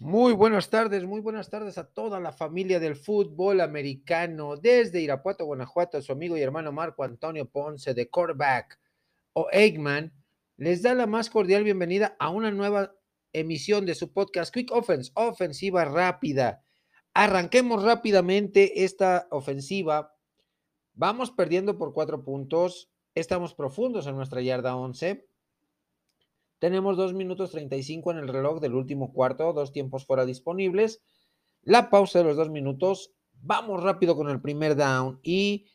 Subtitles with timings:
[0.00, 4.56] Muy buenas tardes, muy buenas tardes a toda la familia del fútbol americano.
[4.56, 8.78] Desde Irapuato, Guanajuato, su amigo y hermano Marco Antonio Ponce de Quarterback
[9.34, 10.12] o Eggman
[10.56, 12.94] les da la más cordial bienvenida a una nueva
[13.32, 16.62] emisión de su podcast Quick Offense, ofensiva rápida.
[17.14, 20.14] Arranquemos rápidamente esta ofensiva.
[20.94, 22.90] Vamos perdiendo por cuatro puntos.
[23.14, 25.26] Estamos profundos en nuestra yarda 11.
[26.62, 31.02] Tenemos 2 minutos 35 en el reloj del último cuarto, dos tiempos fuera disponibles.
[31.62, 33.10] La pausa de los dos minutos.
[33.32, 35.66] Vamos rápido con el primer down y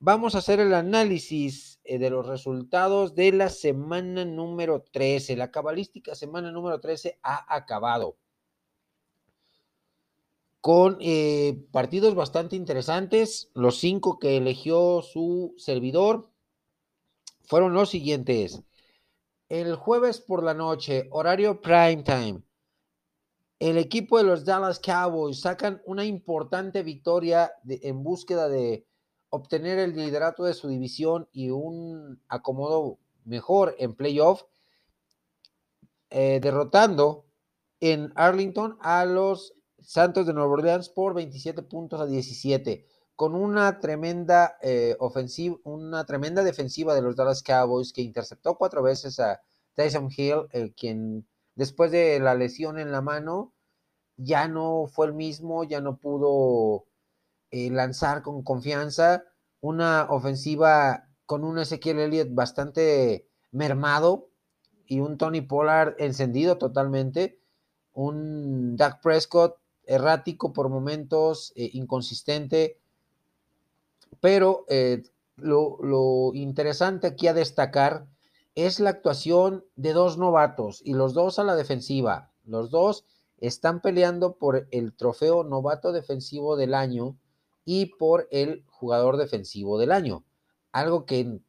[0.00, 5.36] vamos a hacer el análisis eh, de los resultados de la semana número 13.
[5.36, 8.16] La cabalística semana número 13 ha acabado
[10.60, 13.52] con eh, partidos bastante interesantes.
[13.54, 16.28] Los cinco que eligió su servidor
[17.44, 18.64] fueron los siguientes
[19.48, 22.42] el jueves por la noche, horario prime time,
[23.58, 28.86] el equipo de los Dallas Cowboys sacan una importante victoria en búsqueda de
[29.30, 34.44] obtener el liderato de su división y un acomodo mejor en playoff,
[36.10, 37.26] eh, derrotando
[37.80, 42.86] en Arlington a los Santos de Nueva Orleans por 27 puntos a 17
[43.18, 48.80] con una tremenda eh, ofensiva, una tremenda defensiva de los Dallas Cowboys que interceptó cuatro
[48.80, 49.42] veces a
[49.74, 53.52] Tyson Hill, quien después de la lesión en la mano
[54.16, 56.86] ya no fue el mismo, ya no pudo
[57.50, 59.24] eh, lanzar con confianza.
[59.60, 64.30] Una ofensiva con un Ezequiel Elliott bastante mermado
[64.86, 67.40] y un Tony Pollard encendido totalmente.
[67.94, 72.78] Un Dak Prescott errático por momentos, eh, inconsistente
[74.20, 75.02] pero eh,
[75.36, 78.06] lo, interesante aquí a destacar
[78.54, 82.32] es la actuación de dos novatos y los dos a la defensiva.
[82.44, 83.04] Los dos
[83.38, 87.16] están peleando por el trofeo novato defensivo del año
[87.64, 90.24] y por el jugador defensivo del año.
[90.72, 91.40] Algo que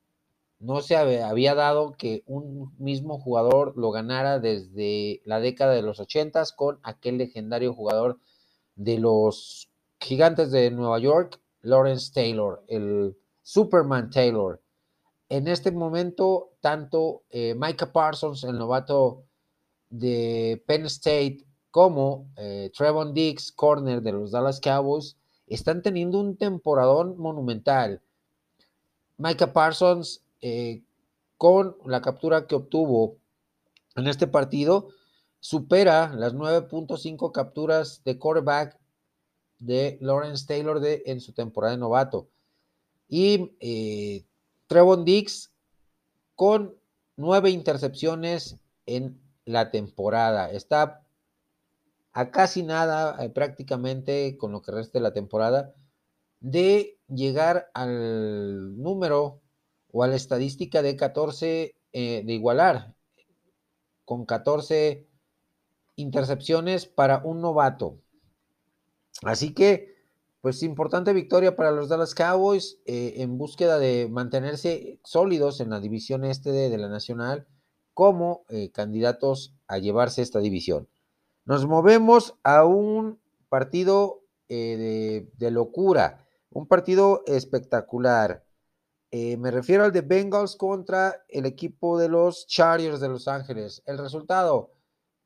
[0.59, 5.99] no se había dado que un mismo jugador lo ganara desde la década de los
[5.99, 8.19] ochentas con aquel legendario jugador
[8.75, 9.69] de los
[9.99, 14.61] gigantes de Nueva York, Lawrence Taylor, el Superman Taylor.
[15.29, 19.23] En este momento, tanto eh, Micah Parsons, el novato
[19.89, 26.37] de Penn State, como eh, Trevon Diggs, corner de los Dallas Cowboys, están teniendo un
[26.37, 28.01] temporadón monumental.
[29.17, 30.83] Micah Parsons, eh,
[31.37, 33.17] con la captura que obtuvo
[33.95, 34.89] en este partido,
[35.39, 38.78] supera las 9.5 capturas de quarterback
[39.59, 42.29] de Lawrence Taylor de, en su temporada de novato.
[43.07, 44.25] Y eh,
[44.67, 45.51] Trevon Dix
[46.35, 46.75] con
[47.15, 50.51] nueve intercepciones en la temporada.
[50.51, 51.03] Está
[52.13, 55.73] a casi nada eh, prácticamente con lo que resta de la temporada
[56.39, 59.41] de llegar al número
[59.91, 62.93] o a la estadística de 14, eh, de igualar
[64.05, 65.07] con 14
[65.95, 67.99] intercepciones para un novato.
[69.23, 69.95] Así que,
[70.41, 75.79] pues importante victoria para los Dallas Cowboys eh, en búsqueda de mantenerse sólidos en la
[75.79, 77.45] división este de, la Nacional
[77.93, 80.87] como eh, candidatos a llevarse esta división.
[81.43, 88.45] Nos movemos a un partido eh, de, locura, un partido espectacular.
[89.11, 93.81] me refiero al de Bengals contra el equipo de los Chargers de Los Ángeles.
[93.85, 94.71] El resultado,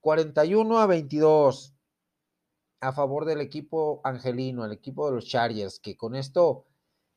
[0.02, 1.73] 41 a 22
[2.84, 6.66] a favor del equipo angelino, el equipo de los Chargers, que con esto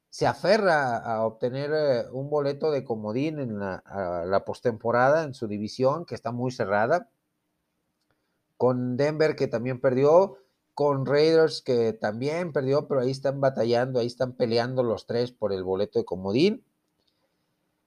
[0.08, 6.06] se aferra a obtener eh, un boleto de comodín en la, postemporada en su división,
[6.06, 7.10] que está muy cerrada,
[8.56, 10.38] con Denver que también perdió,
[10.72, 15.52] con Raiders que también perdió, pero ahí están batallando, ahí están peleando los tres por
[15.52, 16.64] el boleto de comodín.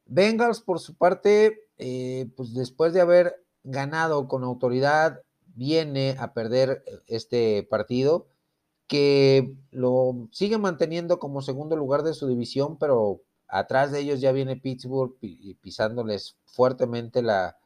[0.06, 5.22] Bengals, por su parte, eh, pues después de haber ganado con autoridad
[5.56, 8.28] viene a perder eh, este partido,
[8.88, 14.32] que lo sigue manteniendo como segundo lugar de su división, pero atrás de ellos ya
[14.32, 15.16] viene Pittsburgh
[15.62, 17.58] pisándoles fuertemente la,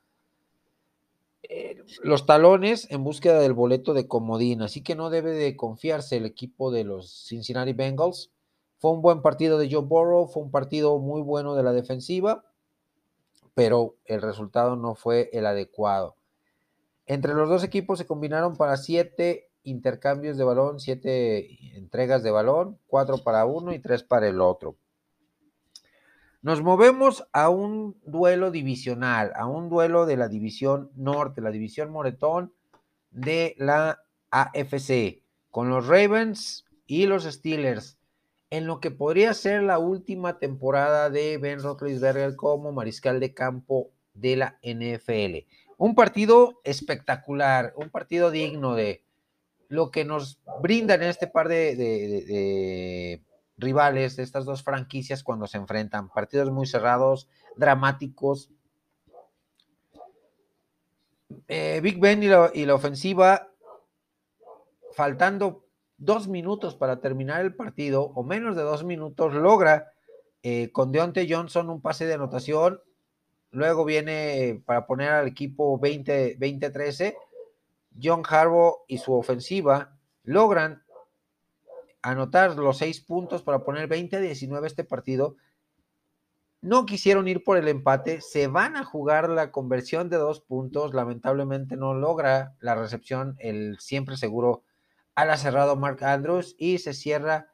[1.44, 6.18] eh, los talones en búsqueda del boleto de comodín, así que no debe de confiarse
[6.18, 8.31] el equipo de los Cincinnati Bengals.
[8.77, 12.45] Fue un buen partido de Joe Burrow, fue un partido muy bueno de la defensiva,
[13.53, 16.15] pero el resultado no fue el adecuado.
[17.05, 22.79] Entre los dos equipos se combinaron para siete intercambios de balón, siete entregas de balón,
[22.88, 24.77] cuatro para uno y tres para el otro.
[26.41, 31.89] Nos movemos a un duelo divisional, a un duelo de la división norte, la división
[31.89, 32.53] Moretón,
[33.11, 37.97] de la AFC, con los Ravens y los Steelers,
[38.49, 43.91] en lo que podría ser la última temporada de Ben Roethlisberger como mariscal de campo
[44.13, 45.47] de la NFL.
[45.83, 49.03] Un partido espectacular, un partido digno de
[49.68, 53.21] lo que nos brindan este par de,
[53.57, 56.07] rivales de estas dos franquicias cuando se enfrentan.
[56.07, 57.27] Partidos muy cerrados,
[57.57, 58.50] dramáticos.
[61.50, 63.50] Eh, Big Ben y la, ofensiva,
[64.94, 65.65] faltando
[65.97, 69.91] dos minutos para terminar el partido, o menos de dos minutos, logra
[70.44, 72.80] eh, con Deontay Johnson un pase de anotación
[73.53, 77.15] Luego viene para poner al equipo 20-13.
[78.01, 80.83] John Harbaugh y su ofensiva logran
[82.01, 85.35] anotar los seis puntos para poner 20-19 este partido.
[86.61, 90.95] No quisieron ir por el empate, se van a jugar la conversión de dos puntos.
[90.95, 94.63] Lamentablemente no logra la recepción el siempre seguro
[95.13, 97.53] al cerrado Mark Andrews y se cierra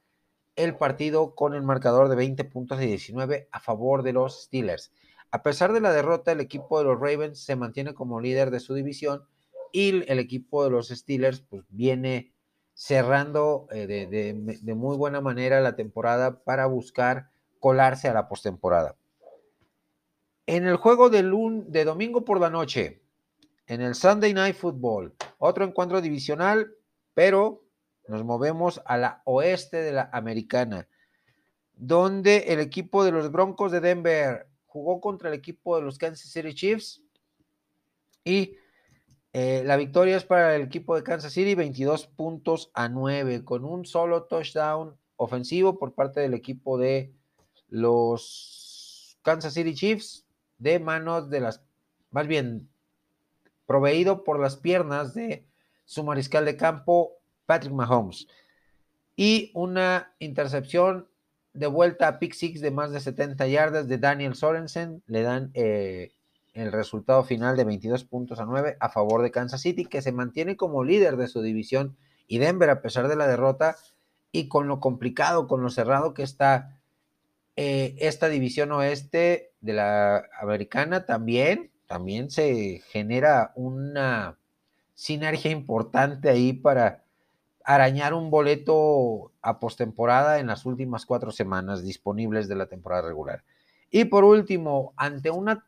[0.55, 4.93] el partido con el marcador de 20 puntos y 19 a favor de los Steelers.
[5.31, 8.59] A pesar de la derrota, el equipo de los Ravens se mantiene como líder de
[8.59, 9.23] su división
[9.71, 12.33] y el equipo de los Steelers pues, viene
[12.73, 17.29] cerrando eh, de, muy buena manera la temporada para buscar
[17.59, 18.95] colarse a la postemporada.
[20.47, 21.21] En el juego de,
[21.67, 23.03] de domingo por la noche,
[23.67, 26.73] en el Sunday Night Football, otro encuentro divisional,
[27.13, 27.63] pero
[28.07, 30.87] nos movemos a la oeste de la americana,
[31.75, 36.31] donde el equipo de los Broncos de Denver jugó contra el equipo de los Kansas
[36.31, 37.03] City Chiefs
[38.23, 38.55] y
[39.33, 43.65] eh, la victoria es para el equipo de Kansas City, 22 puntos a 9, con
[43.65, 47.11] un solo touchdown ofensivo por parte del equipo de
[47.67, 50.25] los Kansas City Chiefs,
[50.57, 51.63] de manos de las,
[52.11, 52.69] más bien,
[53.65, 55.47] proveído por las piernas de
[55.85, 58.27] su mariscal de campo, Patrick Mahomes.
[59.15, 61.07] Y una intercepción
[61.53, 65.51] de vuelta a pick six de más de 70 yardas de Daniel Sorensen, le dan
[65.53, 66.11] eh,
[66.53, 70.11] el resultado final de 22 puntos a 9 a favor de Kansas City, que se
[70.11, 71.97] mantiene como líder de su división,
[72.27, 73.75] y Denver, a pesar de la derrota
[74.31, 76.79] y con lo complicado, con lo cerrado que está
[77.55, 84.37] eh, esta división oeste de la americana, también, también se genera una
[84.93, 87.03] sinergia importante ahí para
[87.69, 93.43] arañar un boleto a postemporada en las últimas cuatro semanas disponibles de la temporada regular.
[93.91, 95.67] Y por último, ante una,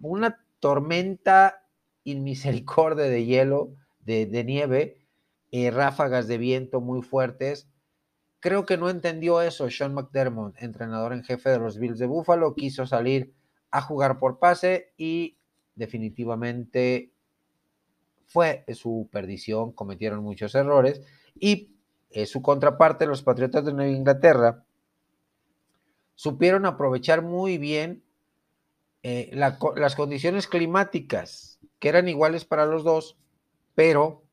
[0.00, 1.66] una tormenta
[2.04, 5.06] inmisericordia de hielo, de, nieve,
[5.50, 7.68] y ráfagas de viento muy fuertes,
[8.40, 12.54] creo que no entendió eso Sean McDermott, entrenador en jefe de los Bills de Buffalo,
[12.54, 13.34] quiso salir
[13.70, 15.36] a jugar por pase y
[15.74, 17.12] definitivamente
[18.26, 21.00] fue su perdición, cometieron muchos errores
[21.34, 21.72] y
[22.24, 24.64] su contraparte, los Patriotas de Nueva Inglaterra,
[26.16, 28.02] supieron aprovechar muy bien
[29.02, 33.16] eh, las condiciones climáticas, que eran iguales para los dos,
[33.76, 34.24] pero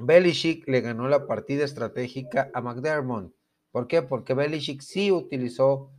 [0.00, 3.32] Belichick le ganó la partida estratégica a McDermott.
[3.70, 4.02] ¿Por qué?
[4.02, 5.92] Porque Belichick sí utilizó,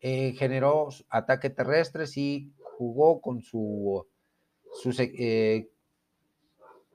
[0.00, 4.06] eh, generó ataque terrestre, sí jugó con su,
[4.72, 5.00] sus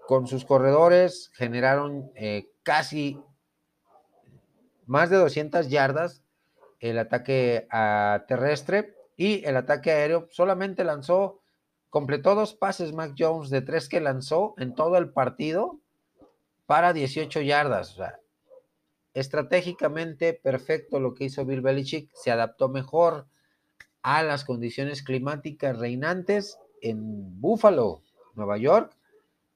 [0.10, 3.22] con sus corredores generaron eh, casi
[4.88, 6.24] más de 200 yardas
[6.80, 11.44] el ataque ah, terrestre y el ataque aéreo solamente lanzó,
[11.92, 15.80] completó dos pases Mac Jones de tres que lanzó en todo el partido
[16.66, 17.94] para 18 yardas.
[17.94, 18.20] O sea,
[19.14, 23.28] estratégicamente perfecto lo que hizo Bill Belichick, se adaptó mejor
[24.02, 28.02] a las condiciones climáticas reinantes en Buffalo,
[28.34, 28.96] Nueva York,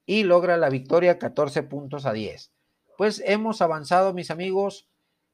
[0.06, 2.52] y logra la victoria 14 puntos a 10.
[2.98, 4.88] Pues hemos avanzado, mis amigos,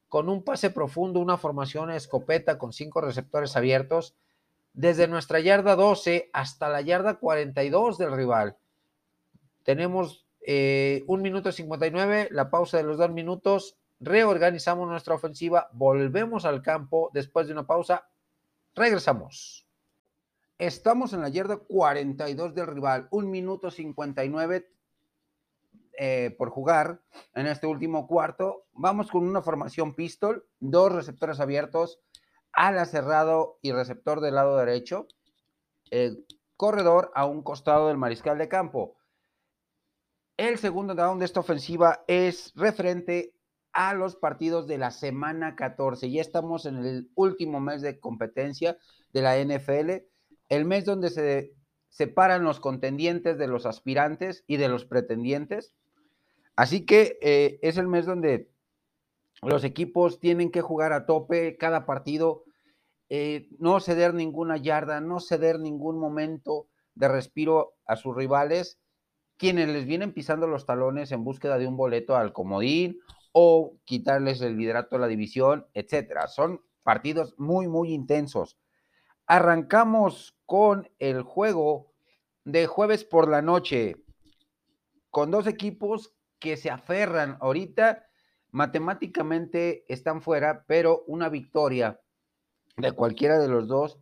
[0.08, 4.14] con un pase profundo, una formación escopeta con cinco receptores abiertos,
[4.72, 8.56] desde nuestra yarda 12 hasta la yarda 42 del rival.
[9.62, 16.44] Tenemos eh, un minuto 59, la pausa de los dos minutos, reorganizamos nuestra ofensiva, volvemos
[16.44, 18.08] al campo después de una pausa,
[18.74, 19.66] regresamos.
[20.60, 24.70] Estamos en la yarda 42 del rival, un minuto 59
[25.98, 27.00] eh, por jugar
[27.32, 28.66] en este último cuarto.
[28.74, 32.02] Vamos con una formación pistol, dos receptores abiertos,
[32.52, 35.08] ala cerrado y receptor del lado derecho,
[36.58, 38.98] corredor a un costado del mariscal de campo.
[40.36, 43.32] El segundo down de esta ofensiva es referente
[43.72, 46.10] a los partidos de la semana 14.
[46.10, 48.76] Ya estamos en el último mes de competencia
[49.14, 50.09] de la NFL
[50.50, 51.54] el mes donde se
[51.88, 55.74] separan los contendientes de los aspirantes y de los pretendientes.
[56.56, 58.50] Así que eh, es el mes donde
[59.42, 62.44] los equipos tienen que jugar a tope cada partido,
[63.08, 68.78] eh, no ceder ninguna yarda, no ceder ningún momento de respiro a sus rivales,
[69.38, 73.00] quienes les vienen pisando los talones en búsqueda de un boleto al comodín
[73.32, 76.28] o quitarles el liderato de la división, etcétera.
[76.28, 78.58] Son partidos muy, muy intensos.
[79.32, 81.92] Arrancamos con el juego
[82.44, 83.94] de jueves por la noche,
[85.08, 88.08] con dos equipos que se aferran ahorita,
[88.50, 92.00] matemáticamente están fuera, pero una victoria
[92.76, 94.00] de cualquiera de los dos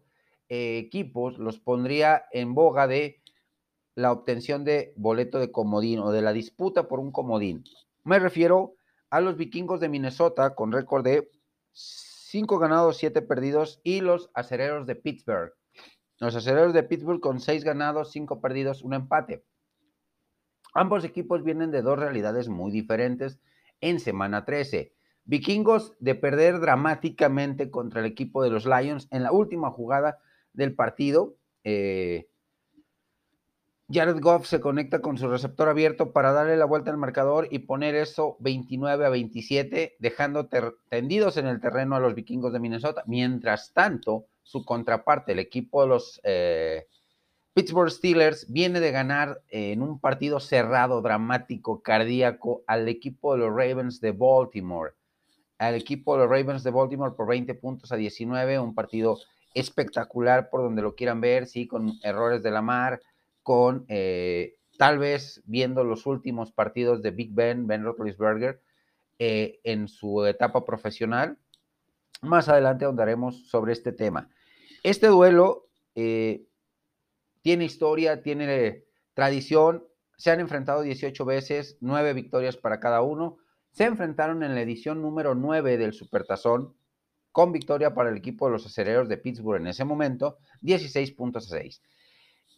[0.48, 3.20] eh, equipos los pondría en boga de
[3.96, 7.64] la obtención de boleto de comodín o de la disputa por un comodín.
[8.02, 8.76] Me refiero
[9.10, 11.30] a los vikingos de Minnesota con récord de
[12.28, 15.54] 5 ganados, 7 perdidos y los acereros de Pittsburgh.
[16.18, 19.46] Los acereros de Pittsburgh con 6 ganados, 5 perdidos, un empate.
[20.74, 23.40] Ambos equipos vienen de dos realidades muy diferentes
[23.80, 24.92] en semana 13.
[25.24, 30.18] Vikingos de perder dramáticamente contra el equipo de los Lions en la última jugada
[30.52, 31.38] del partido.
[31.64, 32.28] Eh,
[33.90, 37.60] Jared Goff se conecta con su receptor abierto para darle la vuelta al marcador y
[37.60, 40.46] poner eso 29 a 27, dejando
[40.90, 43.02] tendidos en el terreno a los vikingos de Minnesota.
[43.06, 46.86] Mientras tanto, su contraparte, el equipo de los eh,
[47.54, 53.48] Pittsburgh Steelers, viene de ganar en un partido cerrado, dramático, cardíaco al equipo de los
[53.48, 54.92] Ravens de Baltimore.
[55.56, 59.18] Al equipo de los Ravens de Baltimore por 20 puntos a 19, un partido
[59.54, 63.00] espectacular por donde lo quieran ver, sí, con errores de la mar
[63.48, 68.60] con eh, tal vez viendo los últimos partidos de Big Ben, Ben Roethlisberger,
[69.18, 71.38] eh, en su etapa profesional.
[72.20, 74.28] Más adelante ahondaremos sobre este tema.
[74.82, 76.44] Este duelo eh,
[77.40, 79.82] tiene historia, tiene tradición.
[80.18, 83.38] Se han enfrentado 18 veces, 9 victorias para cada uno.
[83.70, 86.74] Se enfrentaron en la edición número 9 del Supertazón,
[87.32, 91.46] con victoria para el equipo de los acereros de Pittsburgh en ese momento, 16 puntos
[91.46, 91.80] a 6.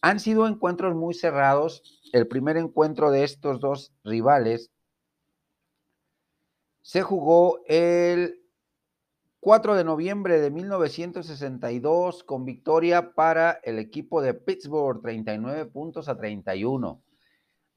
[0.03, 2.01] Han sido encuentros muy cerrados.
[2.13, 4.71] El primer encuentro de estos dos rivales
[6.83, 8.41] se jugó el
[9.41, 16.17] 4 de noviembre de 1962 con victoria para el equipo de Pittsburgh, 39 puntos a
[16.17, 17.03] 31.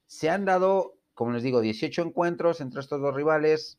[0.06, 3.78] Se han dado, como les digo, 18 encuentros entre estos dos rivales,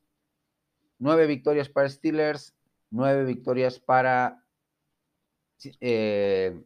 [0.99, 2.55] 9 victorias para Steelers,
[2.91, 4.43] 9 victorias para
[5.79, 6.59] eh,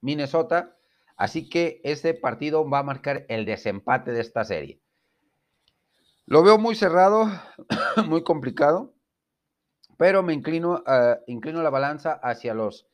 [0.00, 0.73] Minnesota
[1.16, 4.80] Así que ese partido va a marcar el desempate de esta serie.
[6.26, 7.26] Lo veo muy cerrado,
[8.06, 8.94] muy complicado,
[9.96, 12.88] pero me inclino, uh, inclino la balanza hacia los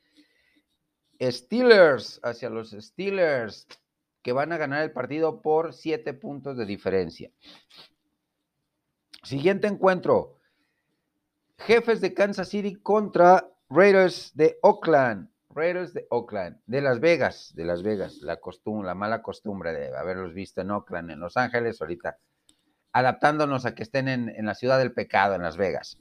[1.21, 3.67] Steelers, hacia los Steelers,
[4.23, 7.31] que van a ganar el partido por siete puntos de diferencia.
[9.23, 10.39] Siguiente encuentro.
[11.59, 15.31] Jefes de Kansas City contra Raiders de Oakland.
[15.51, 19.97] Raiders de Oakland, de Las Vegas, de Las Vegas, la costumbre, la mala costumbre de
[19.97, 22.19] haberlos visto en Oakland, en Los Ángeles, ahorita
[22.93, 25.99] adaptándonos a que estén en, la ciudad del pecado, en Las Vegas.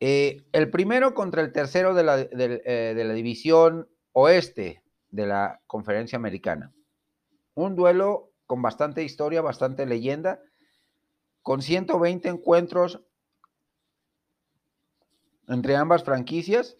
[0.00, 5.60] Eh, el primero contra el tercero de la, eh, de la división oeste de la
[5.66, 6.72] conferencia americana.
[7.54, 10.40] Un duelo con bastante historia, bastante leyenda,
[11.42, 13.02] con 120 encuentros
[15.46, 16.76] entre ambas franquicias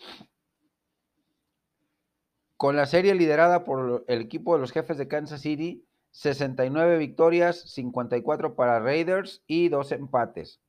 [2.64, 7.61] con la serie liderada por el equipo de los jefes de Kansas City, 69 victorias,
[7.61, 10.62] 54 para Raiders y dos empates.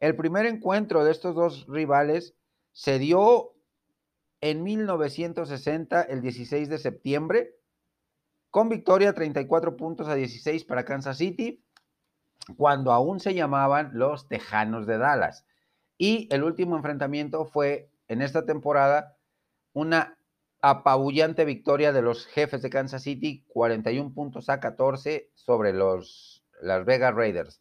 [0.00, 2.34] El primer encuentro de estos dos rivales
[2.72, 3.54] se dio
[4.42, 7.56] en 1960, el 16 de septiembre,
[8.50, 11.64] con victoria 34 puntos a 16 para Kansas City,
[12.58, 15.46] cuando aún se llamaban los Tejanos de Dallas.
[15.96, 19.16] Y el último enfrentamiento fue en esta temporada
[19.72, 20.13] una
[20.66, 26.86] apabullante victoria de los jefes de Kansas City, 41 puntos a 14 sobre los Las
[26.86, 27.60] Vegas Raiders.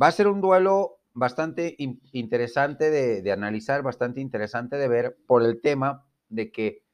[0.00, 5.62] Va a ser un duelo bastante interesante de, analizar, bastante interesante de ver por el
[5.62, 6.84] tema de que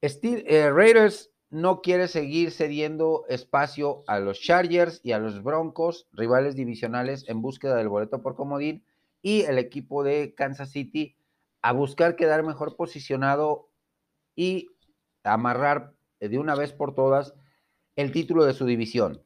[0.00, 6.56] eh, Raiders no quiere seguir cediendo espacio a los Chargers y a los Broncos, rivales
[6.56, 8.84] divisionales en búsqueda del boleto por comodín,
[9.22, 11.16] y el equipo de Kansas City
[11.60, 13.68] a buscar quedar mejor posicionado
[14.34, 14.68] y
[15.24, 17.34] amarrar de una vez por todas
[17.96, 19.22] el título de su división.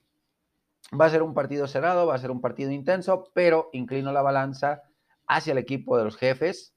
[0.98, 4.22] Va a ser un partido cerrado, va a ser un partido intenso, pero inclino la
[4.22, 4.82] balanza
[5.26, 6.74] hacia el equipo de los jefes.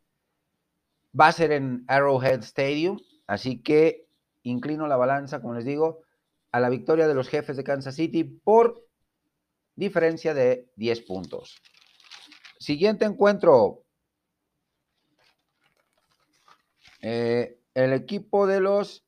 [1.19, 4.07] Va a ser en Arrowhead Stadium, así que
[4.43, 6.01] inclino la balanza, como les digo,
[6.51, 8.83] a la victoria de los jefes de Kansas City por
[9.75, 11.62] diferencia de 10 puntos.
[12.59, 13.83] Siguiente encuentro.
[17.01, 19.05] Eh, el equipo de los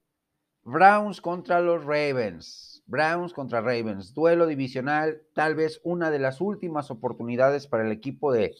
[0.63, 2.83] Browns contra los Ravens.
[2.85, 4.13] Browns contra Ravens.
[4.13, 5.21] Duelo divisional.
[5.33, 8.55] Tal vez una de las últimas oportunidades para el equipo de,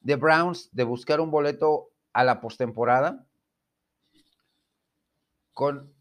[0.00, 3.26] de Browns de buscar un boleto a la postemporada.
[5.52, 5.94] Con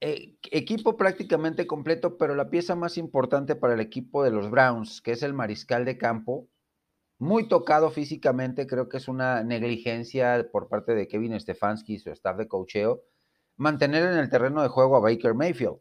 [0.00, 5.00] eh, equipo prácticamente completo, pero la pieza más importante para el equipo de los Browns,
[5.00, 6.48] que es el mariscal de campo,
[7.18, 12.10] muy tocado físicamente, creo que es una negligencia por parte de Kevin Stefanski y su
[12.10, 13.02] staff de cocheo,
[13.56, 15.78] mantener en el terreno de juego a Baker Mayfield.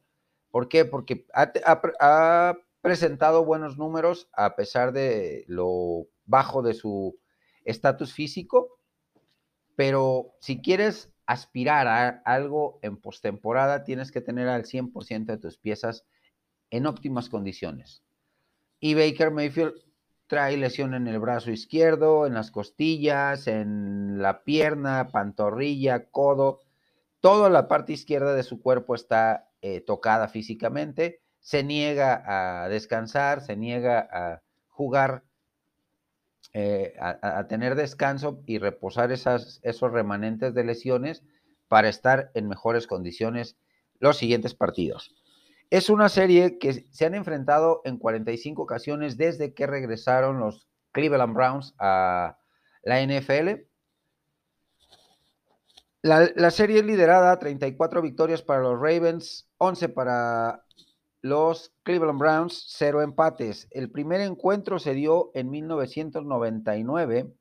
[0.49, 0.85] ¿Por qué?
[0.85, 7.19] Porque ha, presentado buenos números a pesar de lo bajo de su
[7.65, 8.79] estatus físico,
[9.75, 15.57] pero si quieres aspirar a algo en postemporada, tienes que tener al 100% de tus
[15.57, 16.05] piezas
[16.69, 18.03] en óptimas condiciones.
[18.79, 19.73] Y Baker Mayfield
[20.27, 26.59] trae lesión en el brazo izquierdo, en las costillas, en la pierna, pantorrilla, codo.
[27.21, 31.21] Toda la parte izquierda de su cuerpo está eh, tocada físicamente.
[31.39, 32.23] Se niega
[32.63, 35.23] a descansar, se niega a jugar,
[36.53, 41.23] eh, a, tener descanso y reposar esas, esos remanentes de lesiones
[41.67, 43.57] para estar en mejores condiciones
[43.99, 45.15] los siguientes partidos.
[45.69, 51.33] Es una serie que se han enfrentado en 45 ocasiones desde que regresaron los Cleveland
[51.33, 52.37] Browns a
[52.83, 53.67] la NFL.
[56.01, 60.63] La, serie es liderada, 34 victorias para los Ravens, 11 para
[61.21, 63.67] los Cleveland Browns, 0 empates.
[63.71, 67.33] El primer encuentro se dio en 1999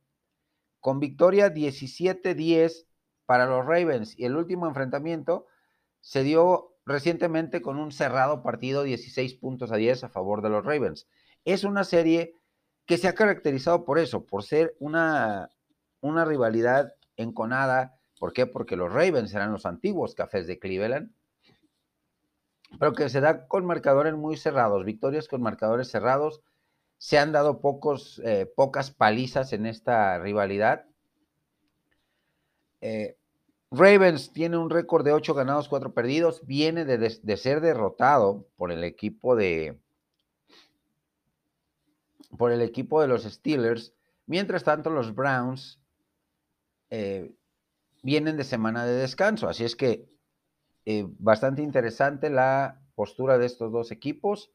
[0.80, 2.86] con victoria 17-10
[3.24, 5.46] para los Ravens y el último enfrentamiento
[6.00, 10.64] se dio recientemente con un cerrado partido 16 puntos a 10 a favor de los
[10.64, 11.08] Ravens.
[11.44, 12.34] Es una serie
[12.86, 15.50] que se ha caracterizado por eso, por ser una,
[16.00, 17.98] una rivalidad enconada.
[18.18, 18.46] ¿Por qué?
[18.46, 21.12] Porque los Ravens eran los antiguos cafés de Cleveland,
[22.78, 26.40] pero que se da con marcadores muy cerrados, victorias con marcadores cerrados.
[26.98, 30.86] Se han dado pocos, eh, pocas palizas en esta rivalidad.
[32.80, 33.18] Eh,
[33.76, 36.46] Ravens tiene un récord de 8 ganados, 4 perdidos.
[36.46, 39.78] Viene de, ser derrotado por el equipo de.
[42.36, 43.94] Por el equipo de los Steelers.
[44.26, 45.80] Mientras tanto, los Browns
[46.90, 47.34] eh,
[48.02, 49.48] vienen de semana de descanso.
[49.48, 50.08] Así es que
[50.84, 54.50] eh, bastante interesante la postura de estos dos equipos.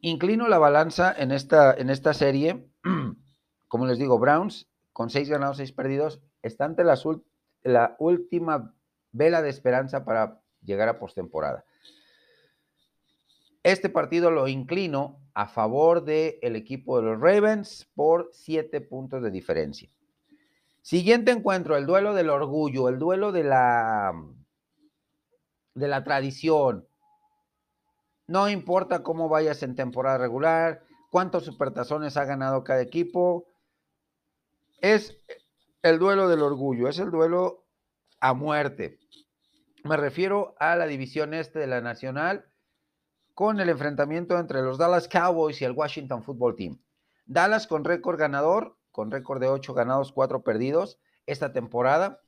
[0.00, 2.66] Inclino la balanza en esta, en esta serie.
[3.68, 8.74] Como les digo, Browns con seis ganados, seis perdidos, está ante la, última
[9.12, 11.64] vela de esperanza para llegar a postemporada.
[13.62, 19.30] Este partido lo inclino a favor del equipo de los Ravens por siete puntos de
[19.30, 19.88] diferencia.
[20.82, 24.12] Siguiente encuentro, el duelo del orgullo, el duelo de la,
[25.74, 26.88] de la tradición.
[28.26, 33.46] No importa cómo vayas en temporada regular, cuántos supertazones ha ganado cada equipo,
[34.82, 35.16] es
[35.82, 37.64] el duelo del orgullo, es el duelo
[38.20, 38.98] a muerte.
[39.84, 42.44] Me refiero a la división este de la Nacional
[43.34, 46.78] con el enfrentamiento entre los Dallas Cowboys y el Washington Football Team.
[47.26, 52.20] Dallas con récord ganador, con récord de 8 ganados, 4 perdidos esta temporada.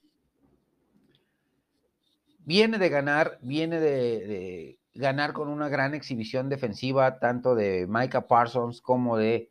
[2.38, 8.80] Viene de ganar, viene de, ganar con una gran exhibición defensiva, tanto de Micah Parsons
[8.80, 9.50] como de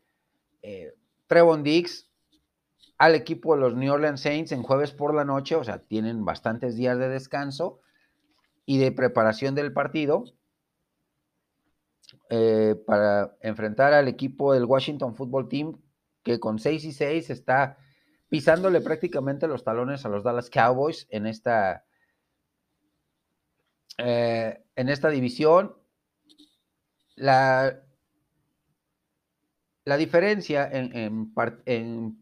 [0.62, 0.94] eh,
[1.28, 2.12] Trevon Diggs
[3.04, 6.24] al equipo de los New Orleans Saints en jueves por la noche, o sea, tienen
[6.24, 7.82] bastantes días de descanso
[8.66, 10.24] y de preparación del partido
[12.30, 15.82] eh, para enfrentar al equipo del Washington Football Team,
[16.24, 17.78] que con 6 y 6 está
[18.30, 21.84] pisándole prácticamente los talones a los Dallas Cowboys en esta,
[23.98, 25.76] eh, en esta división.
[27.16, 27.84] La,
[29.86, 31.34] la diferencia en,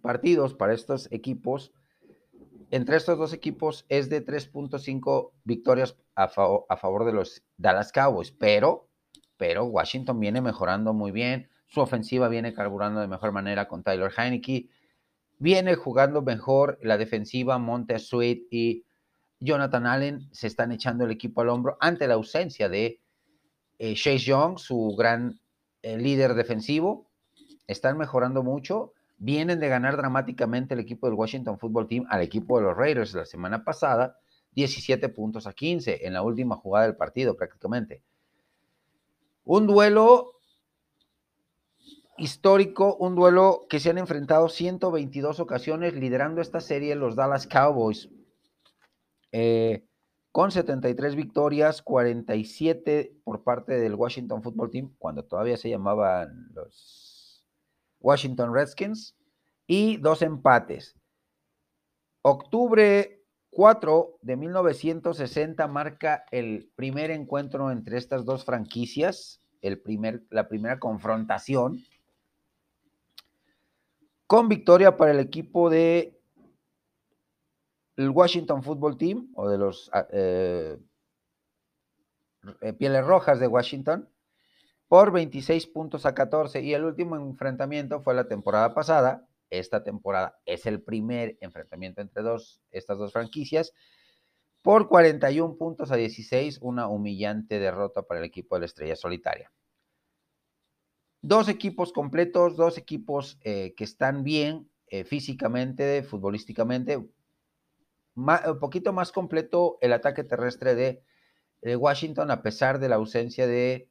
[0.01, 1.71] partidos para estos equipos,
[2.71, 8.89] entre estos dos equipos, es de 3.5 victorias a, favor de los Dallas Cowboys, pero,
[9.37, 14.11] pero Washington viene mejorando muy bien, su ofensiva viene carburando de mejor manera con Tyler
[14.15, 14.69] Heineke,
[15.37, 18.85] viene jugando mejor la defensiva, Montez Sweet y
[19.39, 23.01] Jonathan Allen se están echando el equipo al hombro ante la ausencia de
[23.79, 25.39] eh, Chase Young, su gran
[25.81, 27.10] eh, líder defensivo,
[27.71, 28.93] están mejorando mucho.
[29.17, 33.13] Vienen de ganar dramáticamente el equipo del Washington Football Team al equipo de los Raiders
[33.13, 34.17] la semana pasada.
[34.53, 38.03] 17 puntos a 15 en la última jugada del partido prácticamente.
[39.45, 40.33] Un duelo
[42.17, 48.09] histórico, un duelo que se han enfrentado 122 ocasiones liderando esta serie los Dallas Cowboys.
[49.31, 49.85] Eh,
[50.31, 57.10] con 73 victorias, 47 por parte del Washington Football Team, cuando todavía se llamaban los
[58.01, 59.15] Washington Redskins,
[59.71, 60.97] y dos empates.
[62.23, 70.49] Octubre 4 de 1960 marca el primer encuentro entre estas dos franquicias, el primer, la
[70.49, 71.85] primera confrontación,
[74.27, 76.19] con victoria para el equipo de
[77.95, 80.77] el Washington Football Team o de los eh,
[82.61, 84.09] eh, Pieles Rojas de Washington
[84.91, 89.25] por 26 puntos a 14 y el último enfrentamiento fue la temporada pasada.
[89.49, 93.71] Esta temporada es el primer enfrentamiento entre dos, estas dos franquicias
[94.61, 99.49] por 41 puntos a 16, una humillante derrota para el equipo de la Estrella Solitaria.
[101.21, 104.69] Dos equipos completos, dos equipos eh, que están bien
[105.05, 111.01] físicamente, futbolísticamente, un poquito más completo el ataque terrestre de,
[111.77, 113.87] Washington, a pesar de la ausencia de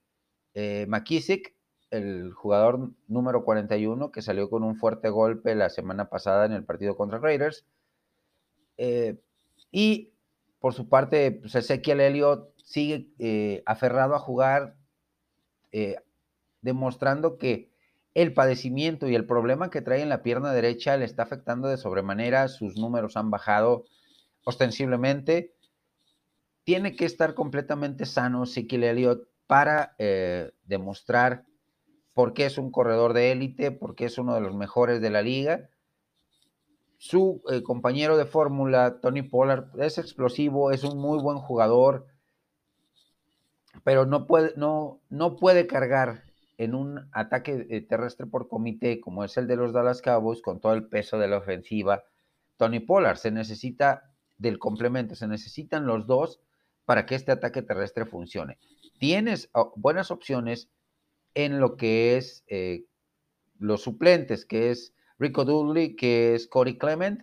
[0.54, 1.54] eh, McKissick,
[1.90, 6.64] el jugador número 41, que salió con un fuerte golpe la semana pasada en el
[6.64, 7.66] partido contra Raiders.
[8.76, 9.20] Eh,
[9.70, 10.12] y
[10.60, 14.76] por su parte, pues, Ezequiel Elliott sigue eh, aferrado a jugar,
[16.62, 17.70] demostrando que
[18.14, 21.76] el padecimiento y el problema que trae en la pierna derecha le está afectando de
[21.76, 22.48] sobremanera.
[22.48, 23.84] Sus números han bajado
[24.44, 25.54] ostensiblemente,
[26.64, 31.44] tiene que estar completamente sano Ezekiel Elliott para eh, demostrar
[32.14, 35.10] por qué es un corredor de élite, por qué es uno de los mejores de
[35.10, 35.68] la liga.
[36.98, 42.06] Su eh, compañero de fórmula, Tony Pollard, es explosivo, es un muy buen jugador,
[43.82, 46.22] pero no puede, no, no puede cargar
[46.56, 50.60] en un ataque eh, terrestre por comité como es el de los Dallas Cowboys con
[50.60, 52.04] todo el peso de la ofensiva.
[52.56, 55.16] Tony Pollard se necesita del complemento.
[55.16, 56.40] Se necesitan los dos
[56.84, 58.58] para que este ataque terrestre funcione.
[59.00, 60.68] Tienes oh, buenas opciones
[61.32, 62.84] en lo que es eh,
[63.58, 67.22] los suplentes, que es Rico Dudley, que es Corey Clement,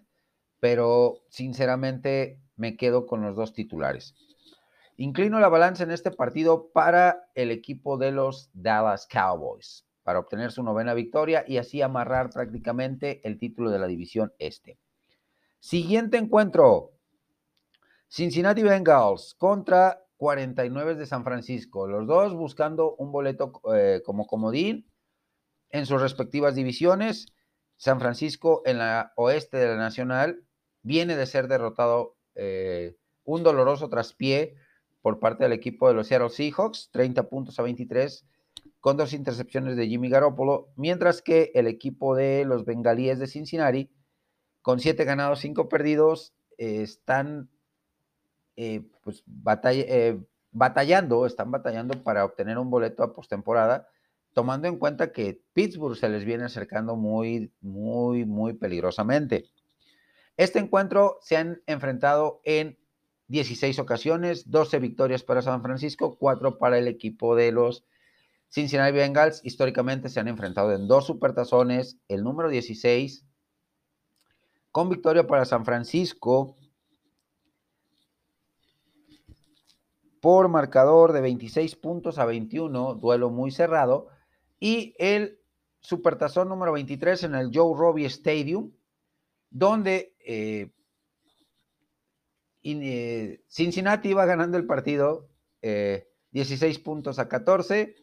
[0.60, 4.16] pero sinceramente me quedo con los dos titulares.
[4.96, 10.52] Inclino la balanza en este partido para el equipo de los Dallas Cowboys, para obtener
[10.52, 14.80] su novena victoria y así amarrar prácticamente el título de la división este.
[15.60, 16.94] Siguiente encuentro,
[18.10, 21.88] Cincinnati Bengals contra 49 de San Francisco.
[21.88, 24.92] Los dos buscando un boleto eh, como comodín
[25.70, 27.28] en sus respectivas divisiones.
[27.78, 30.44] San Francisco en la oeste de la Nacional
[30.82, 34.56] viene de ser derrotado eh, un doloroso traspié
[35.02, 38.26] por parte del equipo de los Seattle Seahawks, 30 puntos a 23,
[38.80, 43.92] con dos intercepciones de Jimmy Garoppolo, mientras que el equipo de los Bengalíes de Cincinnati,
[44.62, 47.50] con 7 ganados, 5 perdidos, están
[48.58, 49.24] eh, pues
[49.64, 50.20] eh,
[50.52, 53.88] batallando, están batallando para obtener un boleto a postemporada,
[54.34, 59.46] tomando en cuenta que Pittsburgh se les viene acercando muy, muy, muy peligrosamente.
[60.36, 62.78] Este encuentro se han enfrentado en
[63.28, 67.86] 16 ocasiones, 12 victorias para San Francisco, 4 para el equipo de los
[68.50, 69.42] Cincinnati Bengals.
[69.44, 73.24] Históricamente se han enfrentado en dos supertazones, el número 16
[74.72, 76.56] con victoria para San Francisco
[80.28, 84.10] por marcador de 26 puntos a 21, duelo muy cerrado,
[84.60, 85.40] y el
[85.80, 88.74] Supertazón número 23 en el Joe Robbie Stadium,
[89.50, 90.74] donde eh,
[92.62, 95.30] eh, Cincinnati iba ganando el partido
[95.62, 97.96] 16 eh, puntos a 14.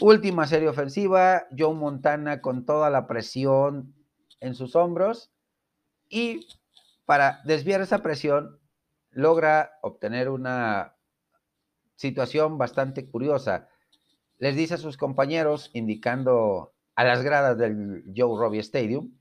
[0.00, 3.92] Última serie ofensiva, Joe Montana con toda la presión
[4.38, 5.32] en sus hombros
[6.08, 6.46] y
[7.06, 8.60] para desviar esa presión
[9.10, 10.94] logra obtener una
[11.98, 13.68] situación bastante curiosa.
[14.38, 19.12] Les dice a sus compañeros, indicando a las gradas del Joe Robbie Stadium,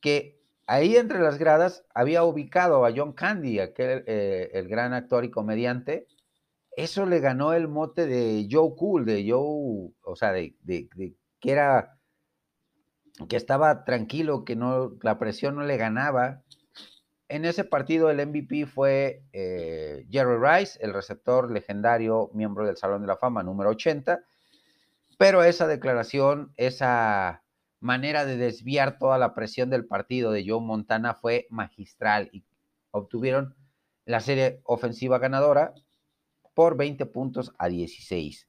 [0.00, 5.24] que ahí entre las gradas había ubicado a John Candy, aquel, eh, el gran actor
[5.24, 6.06] y comediante.
[6.76, 11.98] Eso le ganó el mote de Joe Cool, de Joe, o sea, de, que era,
[13.28, 16.42] que estaba tranquilo, que no, la presión no le ganaba,
[17.32, 23.00] en ese partido el MVP fue eh, Jerry Rice, el receptor legendario, miembro del Salón
[23.00, 24.22] de la Fama número 80,
[25.16, 27.42] pero esa declaración, esa
[27.80, 32.44] manera de desviar toda la presión del partido de Joe Montana fue magistral y
[32.90, 33.56] obtuvieron
[34.04, 35.72] la serie ofensiva ganadora
[36.52, 38.46] por 20 puntos a 16.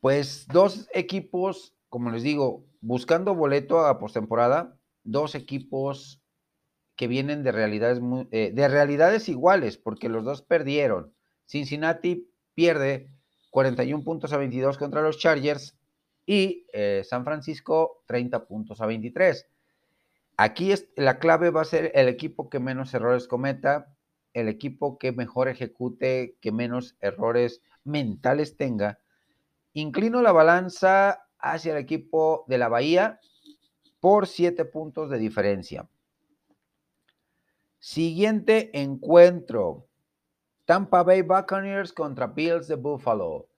[0.00, 6.20] Pues dos equipos, como les digo, buscando boleto a postemporada, dos equipos
[6.96, 11.14] que vienen de realidades, eh, de realidades iguales, porque los dos perdieron.
[11.46, 13.10] Cincinnati pierde
[13.50, 15.76] 41 puntos a 22 contra los Chargers
[16.26, 19.46] y eh, San Francisco 30 puntos a 23.
[20.36, 23.94] Aquí es, la clave va a ser el equipo que menos errores cometa,
[24.32, 29.00] el equipo que mejor ejecute, que menos errores mentales tenga.
[29.72, 33.20] Inclino la balanza hacia el equipo de la Bahía
[34.00, 35.88] por 7 puntos de diferencia.
[37.78, 39.86] Siguiente encuentro.
[40.64, 43.48] Tampa Bay Buccaneers contra Bills de Buffalo.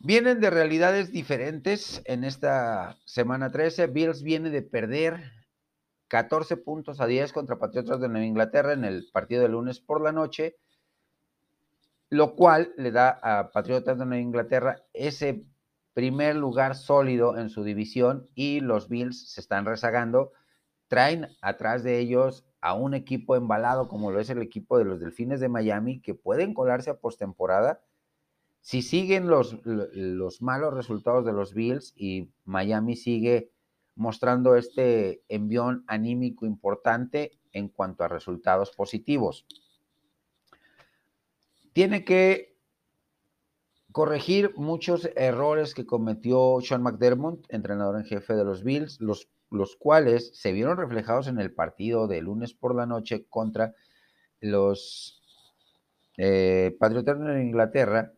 [0.00, 3.88] Vienen de realidades diferentes en esta semana 13.
[3.88, 5.32] Bills viene de perder
[6.08, 10.00] 14 puntos a 10 contra Patriotas de Nueva Inglaterra en el partido de lunes por
[10.00, 10.56] la noche,
[12.10, 15.44] lo cual le da a Patriotas de Nueva Inglaterra ese
[15.98, 20.30] primer lugar sólido en su división y los Bills se están rezagando.
[20.86, 25.00] Traen atrás de ellos a un equipo embalado como lo es el equipo de los
[25.00, 27.80] Delfines de Miami que pueden colarse a postemporada
[28.60, 33.50] si siguen los, los malos resultados de los Bills y Miami sigue
[33.96, 39.46] mostrando este envión anímico importante en cuanto a resultados positivos.
[41.72, 42.56] Tiene que
[43.98, 49.74] corregir muchos errores que cometió Sean McDermott, entrenador en jefe de los Bills, los, los
[49.74, 53.74] cuales se vieron reflejados en el partido de lunes por la noche contra
[54.38, 55.20] los
[56.16, 58.12] eh, Patriotas de Inglaterra,